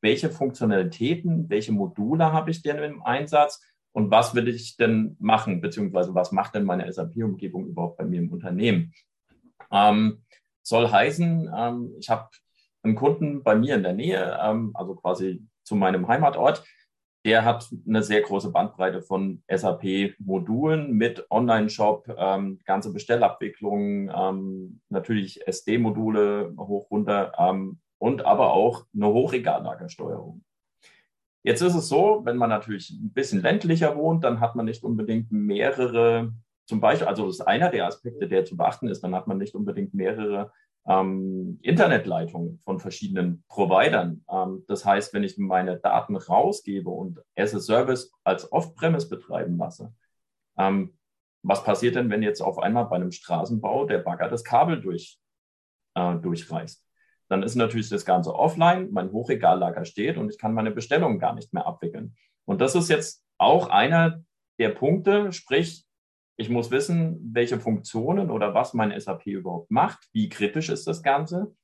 welche 0.00 0.30
Funktionalitäten, 0.30 1.48
welche 1.50 1.72
Module 1.72 2.32
habe 2.32 2.50
ich 2.50 2.62
denn 2.62 2.78
im 2.78 3.02
Einsatz 3.02 3.62
und 3.98 4.12
was 4.12 4.36
will 4.36 4.46
ich 4.46 4.76
denn 4.76 5.16
machen, 5.18 5.60
beziehungsweise 5.60 6.14
was 6.14 6.30
macht 6.30 6.54
denn 6.54 6.62
meine 6.62 6.90
SAP-Umgebung 6.90 7.66
überhaupt 7.66 7.96
bei 7.96 8.04
mir 8.04 8.20
im 8.20 8.30
Unternehmen? 8.30 8.92
Ähm, 9.72 10.22
soll 10.62 10.88
heißen, 10.88 11.50
ähm, 11.52 11.94
ich 11.98 12.08
habe 12.08 12.28
einen 12.84 12.94
Kunden 12.94 13.42
bei 13.42 13.56
mir 13.56 13.74
in 13.74 13.82
der 13.82 13.94
Nähe, 13.94 14.38
ähm, 14.40 14.70
also 14.74 14.94
quasi 14.94 15.42
zu 15.64 15.74
meinem 15.74 16.06
Heimatort. 16.06 16.62
Der 17.24 17.44
hat 17.44 17.68
eine 17.88 18.04
sehr 18.04 18.20
große 18.22 18.52
Bandbreite 18.52 19.02
von 19.02 19.42
SAP-Modulen 19.48 20.92
mit 20.92 21.26
Online-Shop, 21.28 22.06
ähm, 22.16 22.60
ganze 22.64 22.92
Bestellabwicklung, 22.92 24.12
ähm, 24.14 24.80
natürlich 24.90 25.44
SD-Module 25.44 26.54
hoch 26.56 26.88
runter 26.92 27.32
ähm, 27.36 27.80
und 27.98 28.24
aber 28.24 28.52
auch 28.52 28.86
eine 28.94 29.08
Hochregallagersteuerung. 29.08 30.44
Jetzt 31.42 31.62
ist 31.62 31.74
es 31.74 31.88
so, 31.88 32.22
wenn 32.24 32.36
man 32.36 32.50
natürlich 32.50 32.90
ein 32.90 33.12
bisschen 33.12 33.42
ländlicher 33.42 33.96
wohnt, 33.96 34.24
dann 34.24 34.40
hat 34.40 34.56
man 34.56 34.66
nicht 34.66 34.82
unbedingt 34.82 35.30
mehrere, 35.30 36.32
zum 36.66 36.80
Beispiel, 36.80 37.06
also 37.06 37.26
das 37.26 37.36
ist 37.36 37.46
einer 37.46 37.70
der 37.70 37.86
Aspekte, 37.86 38.28
der 38.28 38.44
zu 38.44 38.56
beachten 38.56 38.88
ist, 38.88 39.02
dann 39.02 39.14
hat 39.14 39.26
man 39.26 39.38
nicht 39.38 39.54
unbedingt 39.54 39.94
mehrere 39.94 40.52
ähm, 40.86 41.58
Internetleitung 41.62 42.60
von 42.64 42.80
verschiedenen 42.80 43.44
Providern. 43.48 44.24
Ähm, 44.30 44.64
das 44.66 44.84
heißt, 44.84 45.14
wenn 45.14 45.22
ich 45.22 45.38
meine 45.38 45.78
Daten 45.78 46.16
rausgebe 46.16 46.90
und 46.90 47.20
as 47.36 47.54
a 47.54 47.60
Service 47.60 48.12
als 48.24 48.50
Off-Premise 48.50 49.08
betreiben 49.08 49.58
lasse, 49.58 49.94
ähm, 50.56 50.98
was 51.42 51.62
passiert 51.62 51.94
denn, 51.94 52.10
wenn 52.10 52.22
jetzt 52.22 52.40
auf 52.40 52.58
einmal 52.58 52.86
bei 52.86 52.96
einem 52.96 53.12
Straßenbau 53.12 53.84
der 53.84 53.98
Bagger 53.98 54.28
das 54.28 54.42
Kabel 54.42 54.80
durch, 54.80 55.20
äh, 55.94 56.16
durchreißt? 56.16 56.87
Dann 57.28 57.42
ist 57.42 57.54
natürlich 57.54 57.88
das 57.88 58.04
Ganze 58.04 58.34
offline, 58.34 58.88
mein 58.90 59.12
Hochregallager 59.12 59.84
steht 59.84 60.16
und 60.16 60.30
ich 60.30 60.38
kann 60.38 60.54
meine 60.54 60.70
Bestellungen 60.70 61.18
gar 61.18 61.34
nicht 61.34 61.52
mehr 61.52 61.66
abwickeln. 61.66 62.16
Und 62.46 62.60
das 62.60 62.74
ist 62.74 62.88
jetzt 62.88 63.22
auch 63.36 63.68
einer 63.68 64.22
der 64.58 64.70
Punkte, 64.70 65.32
sprich, 65.32 65.84
ich 66.36 66.48
muss 66.48 66.70
wissen, 66.70 67.18
welche 67.34 67.58
Funktionen 67.58 68.30
oder 68.30 68.54
was 68.54 68.72
mein 68.72 68.98
SAP 68.98 69.26
überhaupt 69.26 69.70
macht, 69.70 70.08
wie 70.12 70.28
kritisch 70.28 70.68
ist 70.68 70.86
das 70.86 71.02
Ganze, 71.02 71.54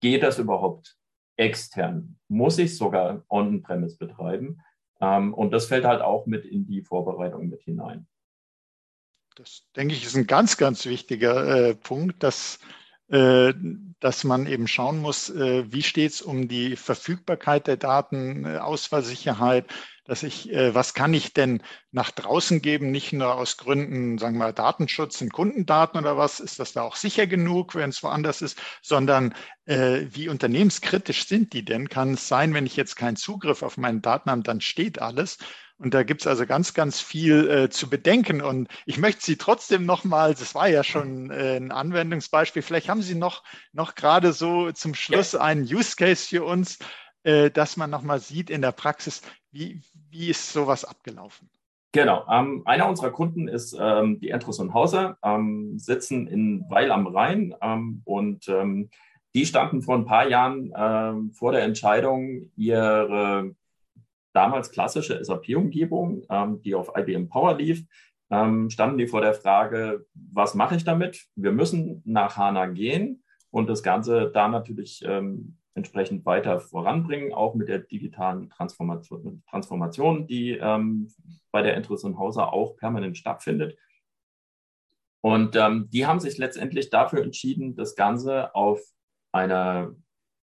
geht 0.00 0.22
das 0.22 0.38
überhaupt 0.38 0.96
extern, 1.36 2.18
muss 2.28 2.58
ich 2.58 2.76
sogar 2.76 3.24
on-premise 3.28 3.96
betreiben. 3.96 4.60
Ähm, 5.00 5.32
und 5.32 5.52
das 5.52 5.66
fällt 5.66 5.84
halt 5.84 6.02
auch 6.02 6.26
mit 6.26 6.44
in 6.44 6.66
die 6.66 6.82
Vorbereitung 6.82 7.48
mit 7.48 7.62
hinein. 7.62 8.06
Das 9.36 9.62
denke 9.76 9.94
ich 9.94 10.04
ist 10.04 10.16
ein 10.16 10.26
ganz, 10.26 10.56
ganz 10.56 10.84
wichtiger 10.84 11.68
äh, 11.68 11.74
Punkt, 11.76 12.24
dass 12.24 12.58
dass 13.08 14.24
man 14.24 14.46
eben 14.46 14.68
schauen 14.68 14.98
muss, 15.00 15.30
äh, 15.30 15.64
wie 15.72 15.82
steht 15.82 16.12
es 16.12 16.22
um 16.22 16.46
die 16.46 16.76
Verfügbarkeit 16.76 17.66
der 17.66 17.78
Daten, 17.78 18.44
äh, 18.44 18.58
Ausfallsicherheit, 18.58 19.66
dass 20.04 20.22
ich, 20.22 20.48
was 20.50 20.94
kann 20.94 21.12
ich 21.12 21.34
denn 21.34 21.62
nach 21.92 22.10
draußen 22.10 22.62
geben, 22.62 22.90
nicht 22.90 23.12
nur 23.12 23.34
aus 23.34 23.58
Gründen, 23.58 24.16
sagen 24.16 24.38
wir, 24.38 24.54
Datenschutz 24.54 25.20
in 25.20 25.28
Kundendaten 25.28 26.00
oder 26.00 26.16
was, 26.16 26.40
ist 26.40 26.58
das 26.58 26.72
da 26.72 26.80
auch 26.80 26.96
sicher 26.96 27.26
genug, 27.26 27.74
wenn 27.74 27.90
es 27.90 28.02
woanders 28.02 28.40
ist, 28.40 28.58
sondern 28.80 29.34
wie 29.66 30.30
unternehmenskritisch 30.30 31.26
sind 31.26 31.52
die 31.52 31.62
denn? 31.62 31.90
Kann 31.90 32.14
es 32.14 32.26
sein, 32.26 32.54
wenn 32.54 32.64
ich 32.64 32.74
jetzt 32.74 32.96
keinen 32.96 33.16
Zugriff 33.16 33.62
auf 33.62 33.76
meine 33.76 34.00
Daten 34.00 34.30
habe, 34.30 34.40
dann 34.40 34.62
steht 34.62 34.98
alles? 34.98 35.36
Und 35.78 35.94
da 35.94 36.02
gibt 36.02 36.22
es 36.22 36.26
also 36.26 36.44
ganz, 36.44 36.74
ganz 36.74 37.00
viel 37.00 37.48
äh, 37.48 37.70
zu 37.70 37.88
bedenken. 37.88 38.42
Und 38.42 38.68
ich 38.84 38.98
möchte 38.98 39.24
Sie 39.24 39.36
trotzdem 39.36 39.86
nochmal, 39.86 40.34
das 40.34 40.54
war 40.54 40.68
ja 40.68 40.82
schon 40.82 41.30
äh, 41.30 41.56
ein 41.56 41.70
Anwendungsbeispiel, 41.70 42.62
vielleicht 42.62 42.88
haben 42.88 43.02
Sie 43.02 43.14
noch, 43.14 43.44
noch 43.72 43.94
gerade 43.94 44.32
so 44.32 44.72
zum 44.72 44.94
Schluss 44.94 45.34
einen 45.36 45.62
Use 45.62 45.94
Case 45.94 46.26
für 46.26 46.44
uns, 46.44 46.78
äh, 47.22 47.50
dass 47.50 47.76
man 47.76 47.90
nochmal 47.90 48.18
sieht 48.18 48.50
in 48.50 48.60
der 48.60 48.72
Praxis, 48.72 49.22
wie, 49.52 49.80
wie 50.10 50.30
ist 50.30 50.52
sowas 50.52 50.84
abgelaufen? 50.84 51.48
Genau. 51.92 52.26
Ähm, 52.30 52.62
einer 52.64 52.88
unserer 52.88 53.10
Kunden 53.10 53.48
ist 53.48 53.76
ähm, 53.78 54.20
die 54.20 54.30
Entrus 54.30 54.58
und 54.58 54.74
Hauser, 54.74 55.16
ähm, 55.22 55.78
sitzen 55.78 56.26
in 56.26 56.64
Weil 56.68 56.90
am 56.90 57.06
Rhein 57.06 57.54
ähm, 57.62 58.02
und 58.04 58.48
ähm, 58.48 58.90
die 59.34 59.46
standen 59.46 59.82
vor 59.82 59.94
ein 59.96 60.04
paar 60.04 60.28
Jahren 60.28 60.72
ähm, 60.76 61.32
vor 61.32 61.52
der 61.52 61.62
Entscheidung, 61.62 62.50
ihre 62.56 63.54
damals 64.32 64.70
klassische 64.70 65.22
SAP-Umgebung, 65.22 66.24
ähm, 66.30 66.62
die 66.62 66.74
auf 66.74 66.92
IBM 66.96 67.28
Power 67.28 67.56
lief, 67.56 67.84
ähm, 68.30 68.70
standen 68.70 68.98
die 68.98 69.06
vor 69.06 69.20
der 69.20 69.34
Frage, 69.34 70.06
was 70.14 70.54
mache 70.54 70.76
ich 70.76 70.84
damit? 70.84 71.26
Wir 71.34 71.52
müssen 71.52 72.02
nach 72.04 72.36
HANA 72.36 72.66
gehen 72.66 73.22
und 73.50 73.68
das 73.68 73.82
Ganze 73.82 74.30
da 74.30 74.48
natürlich 74.48 75.02
ähm, 75.06 75.56
entsprechend 75.74 76.26
weiter 76.26 76.60
voranbringen, 76.60 77.32
auch 77.32 77.54
mit 77.54 77.68
der 77.68 77.78
digitalen 77.78 78.50
Transformation, 78.50 79.42
Transformation 79.48 80.26
die 80.26 80.50
ähm, 80.50 81.08
bei 81.50 81.62
der 81.62 81.76
Interesse 81.76 82.16
Hauser 82.18 82.52
auch 82.52 82.76
permanent 82.76 83.16
stattfindet. 83.16 83.78
Und 85.20 85.56
ähm, 85.56 85.88
die 85.90 86.06
haben 86.06 86.20
sich 86.20 86.38
letztendlich 86.38 86.90
dafür 86.90 87.22
entschieden, 87.22 87.74
das 87.74 87.96
Ganze 87.96 88.54
auf 88.54 88.80
einer 89.32 89.94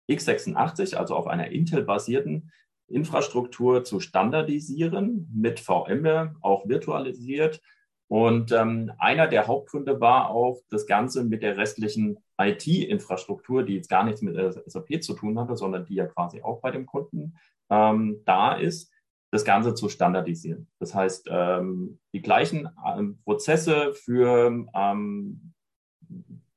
x86, 0.10 0.96
also 0.96 1.16
auf 1.16 1.28
einer 1.28 1.52
Intel-basierten 1.52 2.52
Infrastruktur 2.94 3.84
zu 3.84 4.00
standardisieren, 4.00 5.30
mit 5.34 5.60
VMware 5.60 6.36
auch 6.42 6.68
virtualisiert. 6.68 7.62
Und 8.08 8.52
ähm, 8.52 8.92
einer 8.98 9.28
der 9.28 9.48
Hauptgründe 9.48 10.02
war 10.02 10.30
auch 10.30 10.60
das 10.70 10.86
Ganze 10.86 11.24
mit 11.24 11.44
der 11.44 11.56
restlichen 11.56 12.18
IT-Infrastruktur, 12.38 13.64
die 13.64 13.76
jetzt 13.76 13.90
gar 13.90 14.04
nichts 14.04 14.22
mit 14.22 14.36
SAP 14.66 15.02
zu 15.02 15.14
tun 15.14 15.40
hatte, 15.40 15.56
sondern 15.56 15.86
die 15.86 15.96
ja 15.96 16.08
quasi 16.08 16.42
auch 16.42 16.60
bei 16.60 16.72
dem 16.72 16.86
Kunden 16.86 17.36
ähm, 17.70 18.22
da 18.26 18.54
ist, 18.54 18.92
das 19.32 19.46
Ganze 19.46 19.76
zu 19.76 19.88
standardisieren. 19.88 20.68
Das 20.80 20.94
heißt, 20.94 21.30
ähm, 21.32 22.00
die 22.14 22.22
gleichen 22.22 22.70
ähm, 22.86 23.20
Prozesse 23.24 23.94
für 23.94 24.68
ähm, 24.76 25.54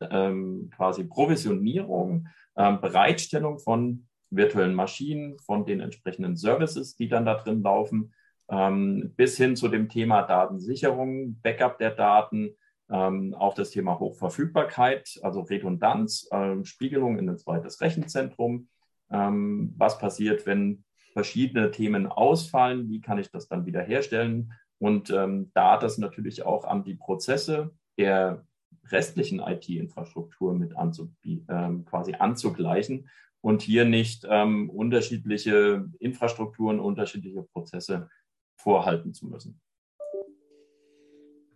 ähm, 0.00 0.70
quasi 0.74 1.04
Provisionierung, 1.04 2.26
Bereitstellung 2.56 3.58
von 3.58 4.06
virtuellen 4.36 4.74
Maschinen, 4.74 5.38
von 5.38 5.64
den 5.64 5.80
entsprechenden 5.80 6.36
Services, 6.36 6.96
die 6.96 7.08
dann 7.08 7.24
da 7.24 7.34
drin 7.34 7.62
laufen, 7.62 8.12
ähm, 8.50 9.12
bis 9.16 9.36
hin 9.36 9.56
zu 9.56 9.68
dem 9.68 9.88
Thema 9.88 10.22
Datensicherung, 10.22 11.40
Backup 11.40 11.78
der 11.78 11.90
Daten, 11.90 12.50
ähm, 12.90 13.34
auch 13.34 13.54
das 13.54 13.70
Thema 13.70 13.98
Hochverfügbarkeit, 13.98 15.18
also 15.22 15.40
Redundanz, 15.40 16.28
ähm, 16.30 16.64
Spiegelung 16.64 17.18
in 17.18 17.28
ein 17.28 17.38
zweites 17.38 17.80
Rechenzentrum. 17.80 18.68
Was 19.10 19.98
passiert, 19.98 20.44
wenn 20.44 20.82
verschiedene 21.12 21.70
Themen 21.70 22.08
ausfallen? 22.08 22.88
Wie 22.88 23.00
kann 23.00 23.18
ich 23.18 23.30
das 23.30 23.46
dann 23.46 23.64
wiederherstellen? 23.64 24.52
Und 24.78 25.10
da 25.10 25.76
das 25.76 25.98
natürlich 25.98 26.44
auch 26.44 26.64
an 26.64 26.82
die 26.82 26.94
Prozesse 26.94 27.70
der 27.96 28.44
restlichen 28.90 29.40
IT-Infrastruktur 29.40 30.54
mit 30.54 30.76
anzu, 30.76 31.12
ähm, 31.24 31.84
quasi 31.84 32.14
anzugleichen, 32.14 33.08
und 33.44 33.60
hier 33.60 33.84
nicht 33.84 34.26
ähm, 34.26 34.70
unterschiedliche 34.70 35.84
Infrastrukturen, 35.98 36.80
unterschiedliche 36.80 37.42
Prozesse 37.42 38.08
vorhalten 38.56 39.12
zu 39.12 39.26
müssen. 39.26 39.60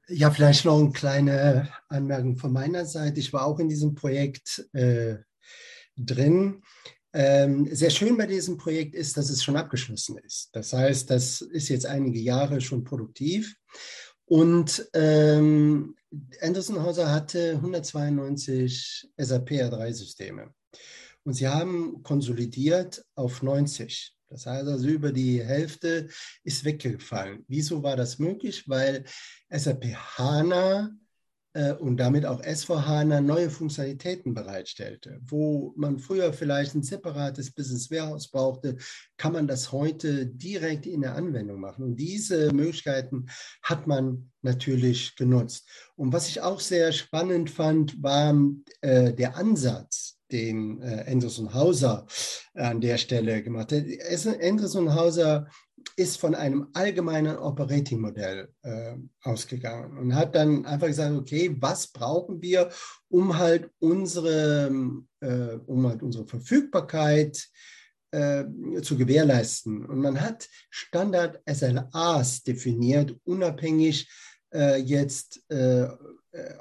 Ja, 0.07 0.31
vielleicht 0.31 0.67
noch 0.67 0.79
eine 0.79 0.93
kleine 0.93 1.71
Anmerkung 1.89 2.37
von 2.37 2.53
meiner 2.53 2.85
Seite. 2.85 3.21
Ich 3.21 3.33
war 3.33 3.47
auch 3.47 3.59
in 3.59 3.71
diesem 3.71 3.95
Projekt 3.95 4.69
äh, 4.75 5.17
drin. 5.97 6.63
Ähm, 7.15 7.75
sehr 7.75 7.91
schön 7.91 8.19
bei 8.19 8.27
diesem 8.27 8.59
Projekt 8.59 8.95
ist, 8.95 9.17
dass 9.17 9.31
es 9.31 9.43
schon 9.43 9.57
abgeschlossen 9.57 10.19
ist. 10.19 10.51
Das 10.53 10.75
heißt, 10.75 11.09
das 11.09 11.41
ist 11.41 11.71
jetzt 11.71 11.87
einige 11.87 12.19
Jahre 12.19 12.61
schon 12.61 12.85
produktiv. 12.85 13.57
Und 14.27 14.87
ähm, 14.93 15.97
Anderson 16.43 16.83
Hauser 16.83 17.11
hatte 17.11 17.53
192 17.53 19.09
SAP 19.17 19.51
R3-Systeme. 19.53 20.53
Und 21.29 21.35
sie 21.35 21.47
haben 21.47 22.03
konsolidiert 22.03 23.05
auf 23.15 23.43
90. 23.43 24.17
Das 24.31 24.47
heißt 24.47 24.67
also, 24.67 24.89
über 24.89 25.13
die 25.13 25.45
Hälfte 25.45 26.09
ist 26.43 26.65
weggefallen. 26.65 27.45
Wieso 27.49 27.83
war 27.83 27.97
das 27.97 28.19
möglich? 28.19 28.67
Weil 28.67 29.05
SAP 29.51 29.95
HANA 29.95 30.91
äh, 31.53 31.75
und 31.75 31.99
damit 31.99 32.25
auch 32.25 32.41
S4 32.41 32.87
HANA 32.87 33.21
neue 33.21 33.51
Funktionalitäten 33.51 34.33
bereitstellte. 34.33 35.21
Wo 35.21 35.75
man 35.77 35.99
früher 35.99 36.33
vielleicht 36.33 36.75
ein 36.75 36.83
separates 36.83 37.51
Business 37.51 37.91
Warehouse 37.91 38.31
brauchte, 38.31 38.79
kann 39.19 39.35
man 39.35 39.47
das 39.47 39.71
heute 39.71 40.29
direkt 40.29 40.87
in 40.87 41.03
der 41.03 41.15
Anwendung 41.15 41.61
machen. 41.61 41.85
Und 41.85 41.97
diese 41.97 42.55
Möglichkeiten 42.55 43.27
hat 43.63 43.87
man 43.87 44.31
natürlich 44.41 45.15
genutzt. 45.15 45.69
Und 45.95 46.11
was 46.11 46.27
ich 46.27 46.41
auch 46.41 46.61
sehr 46.61 46.91
spannend 46.93 47.51
fand, 47.51 48.03
war 48.03 48.35
äh, 48.81 49.13
der 49.13 49.37
Ansatz 49.37 50.18
den 50.33 50.81
äh, 50.83 51.05
Anderson 51.09 51.55
Hauser 51.55 52.07
an 52.55 52.81
der 52.81 52.99
Stelle 52.99 53.43
gemacht 53.43 53.73
hat. 53.73 53.85
Anderson 54.43 54.95
Hauser 54.95 55.49
ist 55.97 56.19
von 56.19 56.35
einem 56.35 56.69
allgemeinen 56.75 57.37
Operating-Modell 57.37 58.49
äh, 58.63 58.95
ausgegangen 59.23 59.99
und 59.99 60.15
hat 60.15 60.35
dann 60.35 60.65
einfach 60.65 60.87
gesagt, 60.87 61.17
okay, 61.17 61.57
was 61.59 61.89
brauchen 61.89 62.41
wir, 62.43 62.71
um 63.09 63.37
halt 63.37 63.71
unsere, 63.81 64.71
äh, 65.21 65.57
um 65.67 65.87
halt 65.87 66.03
unsere 66.03 66.27
Verfügbarkeit 66.27 67.49
äh, 68.11 68.45
zu 68.83 68.97
gewährleisten. 68.97 69.85
Und 69.87 70.01
man 70.01 70.21
hat 70.21 70.49
Standard 70.71 71.41
SLAs 71.51 72.43
definiert, 72.43 73.17
unabhängig 73.25 74.09
äh, 74.55 74.77
jetzt 74.77 75.43
äh, 75.51 75.89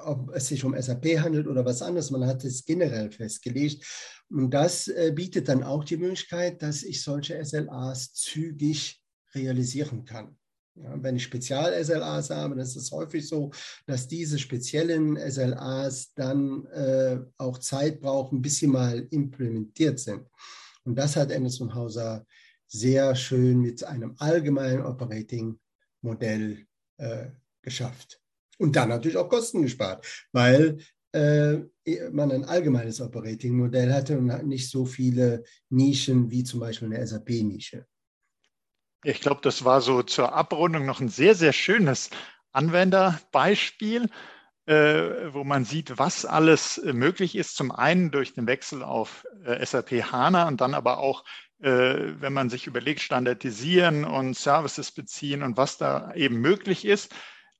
ob 0.04 0.30
es 0.34 0.48
sich 0.48 0.64
um 0.64 0.80
SAP 0.80 1.20
handelt 1.20 1.46
oder 1.46 1.64
was 1.64 1.82
anderes. 1.82 2.10
Man 2.10 2.26
hat 2.26 2.44
es 2.44 2.64
generell 2.64 3.10
festgelegt. 3.10 3.84
Und 4.30 4.50
das 4.50 4.88
äh, 4.88 5.12
bietet 5.14 5.48
dann 5.48 5.62
auch 5.62 5.84
die 5.84 5.96
Möglichkeit, 5.96 6.62
dass 6.62 6.82
ich 6.82 7.02
solche 7.02 7.42
SLAs 7.44 8.12
zügig 8.12 9.02
realisieren 9.34 10.04
kann. 10.04 10.36
Ja, 10.74 11.02
wenn 11.02 11.16
ich 11.16 11.24
Spezial-SLAs 11.24 12.30
habe, 12.30 12.54
dann 12.54 12.64
ist 12.64 12.76
es 12.76 12.92
häufig 12.92 13.26
so, 13.26 13.50
dass 13.86 14.06
diese 14.06 14.38
speziellen 14.38 15.16
SLAs 15.16 16.12
dann 16.14 16.66
äh, 16.66 17.18
auch 17.36 17.58
Zeit 17.58 18.00
brauchen, 18.00 18.40
bis 18.40 18.58
sie 18.58 18.68
mal 18.68 19.06
implementiert 19.10 19.98
sind. 19.98 20.28
Und 20.84 20.94
das 20.96 21.16
hat 21.16 21.32
Anderson 21.32 21.74
Hauser 21.74 22.24
sehr 22.68 23.16
schön 23.16 23.60
mit 23.60 23.82
einem 23.82 24.14
allgemeinen 24.18 24.84
Operating-Modell 24.84 26.66
äh, 26.98 27.26
geschafft. 27.62 28.20
Und 28.58 28.76
dann 28.76 28.88
natürlich 28.88 29.16
auch 29.16 29.28
Kosten 29.28 29.62
gespart, 29.62 30.06
weil 30.32 30.78
äh, 31.12 31.58
man 32.10 32.30
ein 32.30 32.44
allgemeines 32.44 33.00
Operating-Modell 33.00 33.92
hatte 33.92 34.18
und 34.18 34.26
nicht 34.46 34.70
so 34.70 34.84
viele 34.84 35.44
Nischen 35.70 36.30
wie 36.30 36.44
zum 36.44 36.60
Beispiel 36.60 36.92
eine 36.92 37.06
SAP-Nische. 37.06 37.86
Ich 39.04 39.20
glaube, 39.20 39.40
das 39.42 39.64
war 39.64 39.80
so 39.80 40.02
zur 40.02 40.32
Abrundung 40.34 40.84
noch 40.84 41.00
ein 41.00 41.08
sehr, 41.08 41.34
sehr 41.34 41.52
schönes 41.52 42.10
Anwenderbeispiel, 42.50 44.10
äh, 44.66 45.32
wo 45.32 45.44
man 45.44 45.64
sieht, 45.64 45.98
was 45.98 46.26
alles 46.26 46.82
möglich 46.84 47.36
ist. 47.36 47.56
Zum 47.56 47.70
einen 47.70 48.10
durch 48.10 48.34
den 48.34 48.46
Wechsel 48.46 48.82
auf 48.82 49.24
äh, 49.44 49.64
SAP 49.64 50.12
HANA 50.12 50.48
und 50.48 50.60
dann 50.60 50.74
aber 50.74 50.98
auch 50.98 51.24
äh, 51.60 52.20
wenn 52.20 52.32
man 52.32 52.50
sich 52.50 52.66
überlegt, 52.66 53.00
standardisieren 53.00 54.04
und 54.04 54.36
Services 54.36 54.92
beziehen 54.92 55.42
und 55.42 55.56
was 55.56 55.76
da 55.76 56.12
eben 56.14 56.40
möglich 56.40 56.84
ist. 56.84 57.12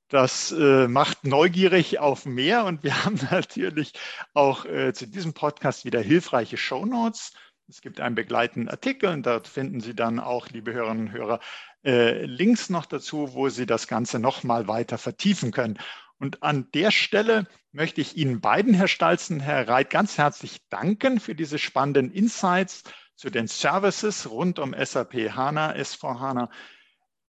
Das 0.09 0.51
äh, 0.51 0.87
macht 0.87 1.23
neugierig 1.23 1.99
auf 1.99 2.25
mehr 2.25 2.65
und 2.65 2.83
wir 2.83 3.05
haben 3.05 3.19
natürlich 3.31 3.93
auch 4.33 4.65
äh, 4.65 4.91
zu 4.91 5.07
diesem 5.07 5.33
Podcast 5.33 5.85
wieder 5.85 6.01
hilfreiche 6.01 6.57
Show 6.57 6.85
Notes. 6.85 7.33
Es 7.67 7.81
gibt 7.81 8.01
einen 8.01 8.15
begleitenden 8.15 8.69
Artikel 8.69 9.11
und 9.11 9.27
dort 9.27 9.47
finden 9.47 9.79
Sie 9.79 9.95
dann 9.95 10.19
auch, 10.19 10.49
liebe 10.49 10.73
Hörerinnen 10.73 11.07
und 11.07 11.11
Hörer, 11.13 11.39
äh, 11.85 12.25
Links 12.25 12.71
noch 12.71 12.87
dazu, 12.87 13.33
wo 13.33 13.49
Sie 13.49 13.67
das 13.67 13.87
Ganze 13.87 14.17
nochmal 14.17 14.67
weiter 14.67 14.97
vertiefen 14.97 15.51
können. 15.51 15.77
Und 16.17 16.41
an 16.41 16.67
der 16.73 16.89
Stelle 16.89 17.47
möchte 17.71 18.01
ich 18.01 18.17
Ihnen 18.17 18.41
beiden, 18.41 18.73
Herr 18.73 18.87
Stalzen, 18.87 19.39
Herr 19.39 19.67
Reit, 19.67 19.91
ganz 19.91 20.17
herzlich 20.17 20.67
danken 20.69 21.19
für 21.19 21.35
diese 21.35 21.59
spannenden 21.59 22.11
Insights 22.11 22.83
zu 23.15 23.29
den 23.29 23.47
Services 23.47 24.27
rund 24.29 24.57
um 24.57 24.73
SAP 24.73 25.13
HANA, 25.35 25.73
S4 25.73 26.19
HANA. 26.19 26.49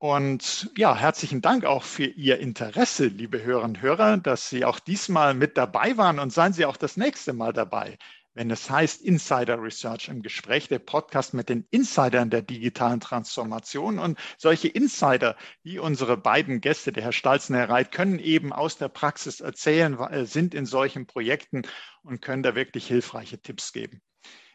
Und 0.02 0.68
ja, 0.76 0.96
herzlichen 0.96 1.42
Dank 1.42 1.64
auch 1.64 1.84
für 1.84 2.06
Ihr 2.06 2.40
Interesse, 2.40 3.06
liebe 3.06 3.40
Hörerinnen 3.44 3.76
und 3.76 3.82
Hörer, 3.82 4.16
dass 4.16 4.48
Sie 4.50 4.64
auch 4.64 4.80
diesmal 4.80 5.32
mit 5.32 5.56
dabei 5.56 5.96
waren 5.96 6.18
und 6.18 6.32
seien 6.32 6.52
Sie 6.52 6.64
auch 6.66 6.76
das 6.76 6.96
nächste 6.96 7.32
Mal 7.32 7.52
dabei 7.52 7.96
wenn 8.34 8.50
es 8.50 8.70
heißt 8.70 9.02
Insider 9.02 9.62
Research 9.62 10.08
im 10.08 10.22
Gespräch, 10.22 10.68
der 10.68 10.78
Podcast 10.78 11.34
mit 11.34 11.48
den 11.48 11.66
Insidern 11.70 12.30
der 12.30 12.42
digitalen 12.42 13.00
Transformation. 13.00 13.98
Und 13.98 14.18
solche 14.38 14.68
Insider, 14.68 15.36
wie 15.62 15.78
unsere 15.78 16.16
beiden 16.16 16.60
Gäste, 16.60 16.92
der 16.92 17.04
Herr 17.04 17.12
Stalzen, 17.12 17.54
Herr 17.54 17.68
Reit, 17.68 17.92
können 17.92 18.18
eben 18.18 18.52
aus 18.52 18.78
der 18.78 18.88
Praxis 18.88 19.40
erzählen, 19.40 19.98
äh, 19.98 20.24
sind 20.24 20.54
in 20.54 20.66
solchen 20.66 21.06
Projekten 21.06 21.62
und 22.02 22.22
können 22.22 22.42
da 22.42 22.54
wirklich 22.54 22.86
hilfreiche 22.86 23.40
Tipps 23.40 23.72
geben. 23.72 24.00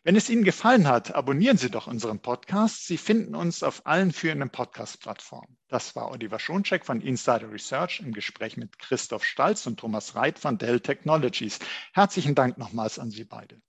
Wenn 0.04 0.16
es 0.16 0.30
Ihnen 0.30 0.44
gefallen 0.44 0.88
hat, 0.88 1.16
abonnieren 1.16 1.58
Sie 1.58 1.70
doch 1.70 1.88
unseren 1.88 2.20
Podcast. 2.20 2.86
Sie 2.86 2.98
finden 2.98 3.36
uns 3.36 3.64
auf 3.64 3.86
allen 3.86 4.12
führenden 4.12 4.50
Podcast-Plattformen. 4.50 5.58
Das 5.68 5.96
war 5.96 6.12
Oliver 6.12 6.40
Schoncheck 6.40 6.86
von 6.86 7.02
Insider 7.02 7.52
Research 7.52 8.00
im 8.00 8.14
Gespräch 8.14 8.58
mit 8.58 8.80
Christoph 8.80 9.26
Stalz 9.26 9.66
und 9.68 9.80
Thomas 9.80 10.16
Reit 10.16 10.40
von 10.40 10.58
Dell 10.58 10.80
Technologies. 10.80 11.60
Herzlichen 11.94 12.36
Dank 12.36 12.58
nochmals 12.58 13.00
an 13.00 13.12
Sie 13.12 13.26
beide. 13.26 13.62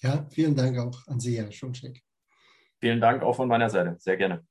Ja, 0.00 0.26
vielen 0.30 0.56
Dank 0.56 0.78
auch 0.78 1.06
an 1.08 1.20
Sie, 1.20 1.36
Herr 1.36 1.52
Schoncheck. 1.52 2.02
Vielen 2.80 3.00
Dank 3.00 3.22
auch 3.22 3.36
von 3.36 3.48
meiner 3.48 3.70
Seite. 3.70 3.96
Sehr 3.98 4.16
gerne. 4.16 4.44